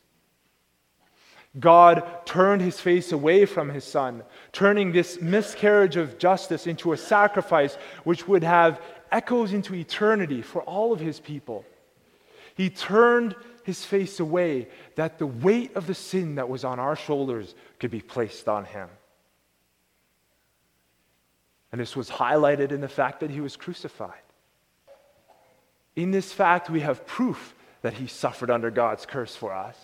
God 1.58 2.04
turned 2.24 2.62
his 2.62 2.80
face 2.80 3.12
away 3.12 3.46
from 3.46 3.68
his 3.68 3.84
son, 3.84 4.24
turning 4.52 4.90
this 4.90 5.20
miscarriage 5.20 5.96
of 5.96 6.18
justice 6.18 6.66
into 6.66 6.92
a 6.92 6.96
sacrifice 6.96 7.76
which 8.02 8.26
would 8.26 8.42
have 8.42 8.80
echoes 9.12 9.52
into 9.52 9.74
eternity 9.74 10.42
for 10.42 10.62
all 10.62 10.92
of 10.92 10.98
his 10.98 11.20
people. 11.20 11.64
He 12.56 12.70
turned 12.70 13.36
his 13.62 13.84
face 13.84 14.18
away 14.18 14.68
that 14.96 15.18
the 15.18 15.26
weight 15.26 15.74
of 15.76 15.86
the 15.86 15.94
sin 15.94 16.34
that 16.36 16.48
was 16.48 16.64
on 16.64 16.80
our 16.80 16.96
shoulders 16.96 17.54
could 17.78 17.90
be 17.90 18.00
placed 18.00 18.48
on 18.48 18.64
him. 18.64 18.88
And 21.70 21.80
this 21.80 21.96
was 21.96 22.10
highlighted 22.10 22.72
in 22.72 22.80
the 22.80 22.88
fact 22.88 23.20
that 23.20 23.30
he 23.30 23.40
was 23.40 23.56
crucified. 23.56 24.12
In 25.96 26.10
this 26.10 26.32
fact, 26.32 26.68
we 26.68 26.80
have 26.80 27.06
proof 27.06 27.54
that 27.82 27.94
he 27.94 28.06
suffered 28.06 28.50
under 28.50 28.70
God's 28.70 29.06
curse 29.06 29.34
for 29.34 29.52
us. 29.52 29.76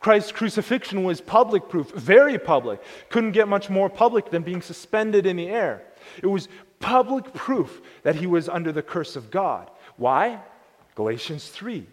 Christ's 0.00 0.32
crucifixion 0.32 1.04
was 1.04 1.20
public 1.20 1.68
proof, 1.68 1.90
very 1.92 2.38
public. 2.38 2.80
Couldn't 3.08 3.32
get 3.32 3.48
much 3.48 3.70
more 3.70 3.88
public 3.88 4.30
than 4.30 4.42
being 4.42 4.62
suspended 4.62 5.26
in 5.26 5.36
the 5.36 5.48
air. 5.48 5.82
It 6.22 6.26
was 6.26 6.48
public 6.80 7.32
proof 7.34 7.80
that 8.02 8.16
he 8.16 8.26
was 8.26 8.48
under 8.48 8.72
the 8.72 8.82
curse 8.82 9.16
of 9.16 9.30
God. 9.30 9.70
Why? 9.96 10.40
Galatians 10.94 11.48
3. 11.48 11.86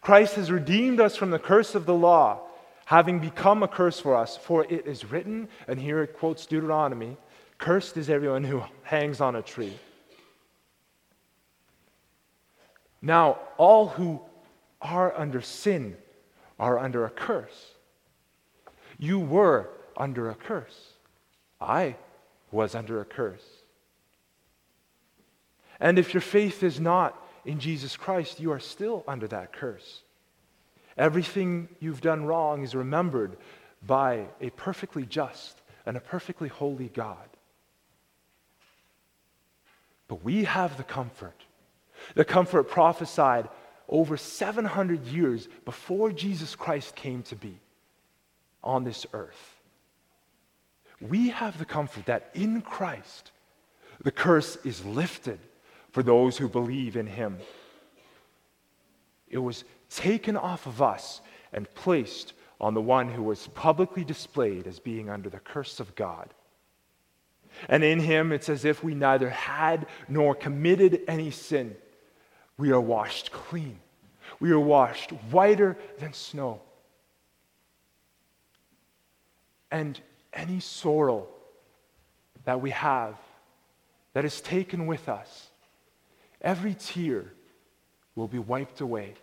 Christ 0.00 0.34
has 0.34 0.50
redeemed 0.50 1.00
us 1.00 1.16
from 1.16 1.30
the 1.30 1.38
curse 1.38 1.74
of 1.74 1.86
the 1.86 1.94
law, 1.94 2.40
having 2.86 3.18
become 3.18 3.62
a 3.62 3.68
curse 3.68 4.00
for 4.00 4.16
us. 4.16 4.36
For 4.36 4.64
it 4.64 4.86
is 4.86 5.04
written, 5.04 5.48
and 5.68 5.78
here 5.78 6.02
it 6.02 6.18
quotes 6.18 6.46
Deuteronomy 6.46 7.16
Cursed 7.58 7.96
is 7.96 8.10
everyone 8.10 8.44
who 8.44 8.62
hangs 8.82 9.20
on 9.20 9.36
a 9.36 9.42
tree. 9.42 9.78
Now, 13.00 13.38
all 13.56 13.88
who 13.88 14.20
are 14.82 15.16
under 15.16 15.40
sin 15.40 15.96
are 16.58 16.78
under 16.78 17.04
a 17.04 17.10
curse. 17.10 17.72
You 18.98 19.18
were 19.18 19.68
under 19.96 20.30
a 20.30 20.34
curse. 20.34 20.92
I 21.60 21.96
was 22.50 22.74
under 22.74 23.00
a 23.00 23.04
curse. 23.04 23.44
And 25.80 25.98
if 25.98 26.14
your 26.14 26.20
faith 26.20 26.62
is 26.62 26.80
not 26.80 27.20
in 27.44 27.60
Jesus 27.60 27.96
Christ, 27.96 28.40
you 28.40 28.52
are 28.52 28.60
still 28.60 29.04
under 29.06 29.28
that 29.28 29.52
curse. 29.52 30.02
Everything 30.96 31.68
you've 31.80 32.00
done 32.00 32.24
wrong 32.24 32.62
is 32.62 32.74
remembered 32.74 33.36
by 33.86 34.26
a 34.40 34.50
perfectly 34.50 35.04
just 35.04 35.60
and 35.84 35.96
a 35.96 36.00
perfectly 36.00 36.48
holy 36.48 36.88
God. 36.88 37.28
But 40.08 40.24
we 40.24 40.44
have 40.44 40.76
the 40.76 40.84
comfort, 40.84 41.44
the 42.14 42.24
comfort 42.24 42.64
prophesied 42.64 43.48
over 43.88 44.16
700 44.16 45.06
years 45.06 45.48
before 45.64 46.10
Jesus 46.12 46.54
Christ 46.54 46.94
came 46.96 47.22
to 47.24 47.36
be 47.36 47.58
on 48.62 48.84
this 48.84 49.06
earth. 49.12 49.56
We 51.00 51.28
have 51.28 51.58
the 51.58 51.64
comfort 51.64 52.06
that 52.06 52.30
in 52.34 52.62
Christ, 52.62 53.30
the 54.02 54.10
curse 54.10 54.56
is 54.64 54.84
lifted 54.84 55.38
for 55.90 56.02
those 56.02 56.36
who 56.36 56.48
believe 56.48 56.96
in 56.96 57.06
him. 57.06 57.38
It 59.28 59.38
was 59.38 59.64
taken 59.90 60.36
off 60.36 60.66
of 60.66 60.82
us 60.82 61.20
and 61.52 61.72
placed 61.74 62.32
on 62.60 62.74
the 62.74 62.80
one 62.80 63.08
who 63.08 63.22
was 63.22 63.48
publicly 63.48 64.04
displayed 64.04 64.66
as 64.66 64.78
being 64.78 65.10
under 65.10 65.28
the 65.28 65.38
curse 65.38 65.80
of 65.80 65.94
God. 65.94 66.32
And 67.68 67.84
in 67.84 68.00
him, 68.00 68.32
it's 68.32 68.48
as 68.48 68.64
if 68.64 68.82
we 68.82 68.94
neither 68.94 69.30
had 69.30 69.86
nor 70.08 70.34
committed 70.34 71.02
any 71.08 71.30
sin. 71.30 71.76
We 72.58 72.70
are 72.72 72.80
washed 72.80 73.32
clean. 73.32 73.78
We 74.40 74.50
are 74.50 74.60
washed 74.60 75.10
whiter 75.30 75.76
than 75.98 76.12
snow. 76.12 76.60
And 79.70 80.00
any 80.32 80.60
sorrow 80.60 81.26
that 82.44 82.60
we 82.60 82.70
have 82.70 83.16
that 84.12 84.24
is 84.24 84.40
taken 84.40 84.86
with 84.86 85.08
us, 85.08 85.48
every 86.40 86.74
tear 86.74 87.32
will 88.14 88.28
be 88.28 88.38
wiped 88.38 88.80
away. 88.80 89.14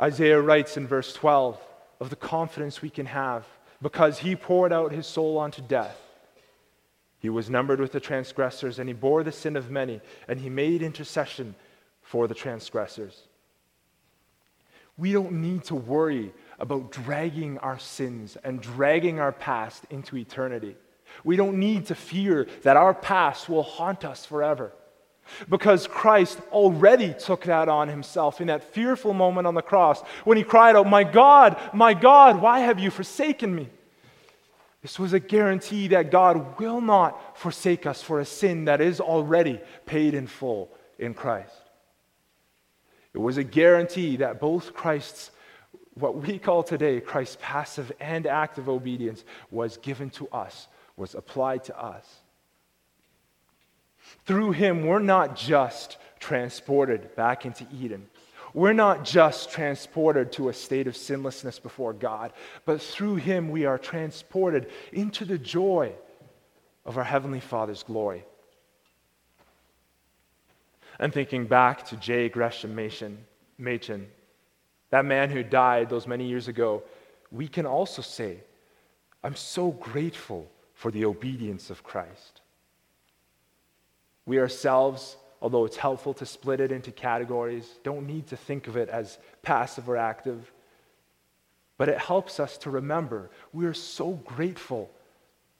Isaiah 0.00 0.40
writes 0.40 0.76
in 0.76 0.86
verse 0.86 1.12
12 1.12 1.60
of 2.00 2.10
the 2.10 2.16
confidence 2.16 2.82
we 2.82 2.90
can 2.90 3.06
have 3.06 3.44
because 3.82 4.18
he 4.18 4.36
poured 4.36 4.72
out 4.72 4.92
his 4.92 5.06
soul 5.06 5.38
unto 5.38 5.60
death. 5.62 6.07
He 7.20 7.28
was 7.28 7.50
numbered 7.50 7.80
with 7.80 7.92
the 7.92 8.00
transgressors, 8.00 8.78
and 8.78 8.88
he 8.88 8.94
bore 8.94 9.24
the 9.24 9.32
sin 9.32 9.56
of 9.56 9.70
many, 9.70 10.00
and 10.28 10.38
he 10.38 10.48
made 10.48 10.82
intercession 10.82 11.54
for 12.02 12.28
the 12.28 12.34
transgressors. 12.34 13.22
We 14.96 15.12
don't 15.12 15.32
need 15.32 15.64
to 15.64 15.74
worry 15.74 16.32
about 16.58 16.90
dragging 16.90 17.58
our 17.58 17.78
sins 17.78 18.36
and 18.42 18.60
dragging 18.60 19.20
our 19.20 19.32
past 19.32 19.84
into 19.90 20.16
eternity. 20.16 20.76
We 21.24 21.36
don't 21.36 21.58
need 21.58 21.86
to 21.86 21.94
fear 21.94 22.46
that 22.62 22.76
our 22.76 22.94
past 22.94 23.48
will 23.48 23.62
haunt 23.62 24.04
us 24.04 24.24
forever. 24.24 24.72
Because 25.48 25.86
Christ 25.86 26.40
already 26.50 27.14
took 27.14 27.44
that 27.44 27.68
on 27.68 27.88
himself 27.88 28.40
in 28.40 28.46
that 28.46 28.64
fearful 28.64 29.12
moment 29.12 29.46
on 29.46 29.54
the 29.54 29.62
cross 29.62 30.00
when 30.24 30.36
he 30.36 30.42
cried 30.42 30.74
out, 30.74 30.86
My 30.86 31.04
God, 31.04 31.60
my 31.72 31.94
God, 31.94 32.40
why 32.40 32.60
have 32.60 32.78
you 32.78 32.90
forsaken 32.90 33.54
me? 33.54 33.68
This 34.82 34.98
was 34.98 35.12
a 35.12 35.20
guarantee 35.20 35.88
that 35.88 36.10
God 36.10 36.58
will 36.60 36.80
not 36.80 37.36
forsake 37.36 37.84
us 37.84 38.00
for 38.00 38.20
a 38.20 38.24
sin 38.24 38.66
that 38.66 38.80
is 38.80 39.00
already 39.00 39.60
paid 39.86 40.14
in 40.14 40.26
full 40.26 40.70
in 40.98 41.14
Christ. 41.14 41.52
It 43.12 43.18
was 43.18 43.36
a 43.36 43.44
guarantee 43.44 44.16
that 44.18 44.40
both 44.40 44.74
Christ's, 44.74 45.32
what 45.94 46.16
we 46.16 46.38
call 46.38 46.62
today 46.62 47.00
Christ's 47.00 47.38
passive 47.40 47.90
and 47.98 48.26
active 48.26 48.68
obedience, 48.68 49.24
was 49.50 49.78
given 49.78 50.10
to 50.10 50.28
us, 50.28 50.68
was 50.96 51.14
applied 51.14 51.64
to 51.64 51.80
us. 51.80 52.06
Through 54.26 54.52
him, 54.52 54.86
we're 54.86 55.00
not 55.00 55.34
just 55.34 55.96
transported 56.20 57.14
back 57.16 57.44
into 57.44 57.66
Eden. 57.74 58.08
We're 58.54 58.72
not 58.72 59.04
just 59.04 59.50
transported 59.50 60.32
to 60.32 60.48
a 60.48 60.54
state 60.54 60.86
of 60.86 60.96
sinlessness 60.96 61.58
before 61.58 61.92
God, 61.92 62.32
but 62.64 62.80
through 62.80 63.16
him 63.16 63.50
we 63.50 63.66
are 63.66 63.78
transported 63.78 64.70
into 64.92 65.24
the 65.24 65.38
joy 65.38 65.92
of 66.84 66.96
our 66.96 67.04
Heavenly 67.04 67.40
Father's 67.40 67.82
glory. 67.82 68.24
And 70.98 71.12
thinking 71.12 71.46
back 71.46 71.86
to 71.86 71.96
J. 71.96 72.28
Gresham 72.28 72.74
Machen, 72.74 73.18
Machen, 73.58 74.08
that 74.90 75.04
man 75.04 75.30
who 75.30 75.42
died 75.42 75.90
those 75.90 76.06
many 76.06 76.26
years 76.26 76.48
ago, 76.48 76.82
we 77.30 77.46
can 77.46 77.66
also 77.66 78.02
say, 78.02 78.38
I'm 79.22 79.36
so 79.36 79.70
grateful 79.72 80.50
for 80.74 80.90
the 80.90 81.04
obedience 81.04 81.70
of 81.70 81.82
Christ. 81.82 82.40
We 84.26 84.38
ourselves 84.38 85.16
although 85.40 85.64
it's 85.64 85.76
helpful 85.76 86.14
to 86.14 86.26
split 86.26 86.60
it 86.60 86.72
into 86.72 86.90
categories, 86.90 87.68
don't 87.84 88.06
need 88.06 88.26
to 88.28 88.36
think 88.36 88.66
of 88.66 88.76
it 88.76 88.88
as 88.88 89.18
passive 89.42 89.88
or 89.88 89.96
active. 89.96 90.52
But 91.76 91.88
it 91.88 91.98
helps 91.98 92.40
us 92.40 92.58
to 92.58 92.70
remember 92.70 93.30
we 93.52 93.66
are 93.66 93.74
so 93.74 94.12
grateful 94.12 94.90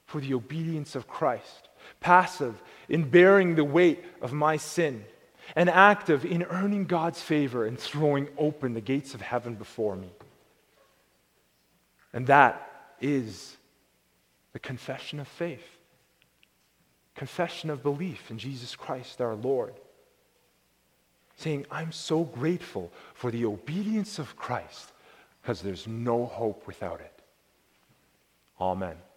for 0.05 0.19
the 0.19 0.33
obedience 0.33 0.95
of 0.95 1.07
Christ, 1.07 1.69
passive 1.99 2.61
in 2.89 3.09
bearing 3.09 3.55
the 3.55 3.63
weight 3.63 4.03
of 4.21 4.33
my 4.33 4.57
sin, 4.57 5.05
and 5.55 5.69
active 5.69 6.25
in 6.25 6.43
earning 6.43 6.85
God's 6.85 7.21
favor 7.21 7.65
and 7.65 7.79
throwing 7.79 8.27
open 8.37 8.73
the 8.73 8.81
gates 8.81 9.13
of 9.13 9.21
heaven 9.21 9.55
before 9.55 9.95
me. 9.95 10.09
And 12.11 12.27
that 12.27 12.95
is 12.99 13.55
the 14.51 14.59
confession 14.59 15.19
of 15.19 15.27
faith. 15.27 15.78
Confession 17.15 17.69
of 17.69 17.83
belief 17.83 18.31
in 18.31 18.37
Jesus 18.37 18.75
Christ 18.75 19.21
our 19.21 19.35
Lord. 19.35 19.73
Saying, 21.35 21.65
I'm 21.71 21.91
so 21.91 22.23
grateful 22.23 22.91
for 23.13 23.31
the 23.31 23.45
obedience 23.45 24.19
of 24.19 24.35
Christ 24.35 24.91
because 25.41 25.61
there's 25.61 25.87
no 25.87 26.25
hope 26.25 26.67
without 26.67 26.99
it. 26.99 27.13
Amen. 28.59 28.95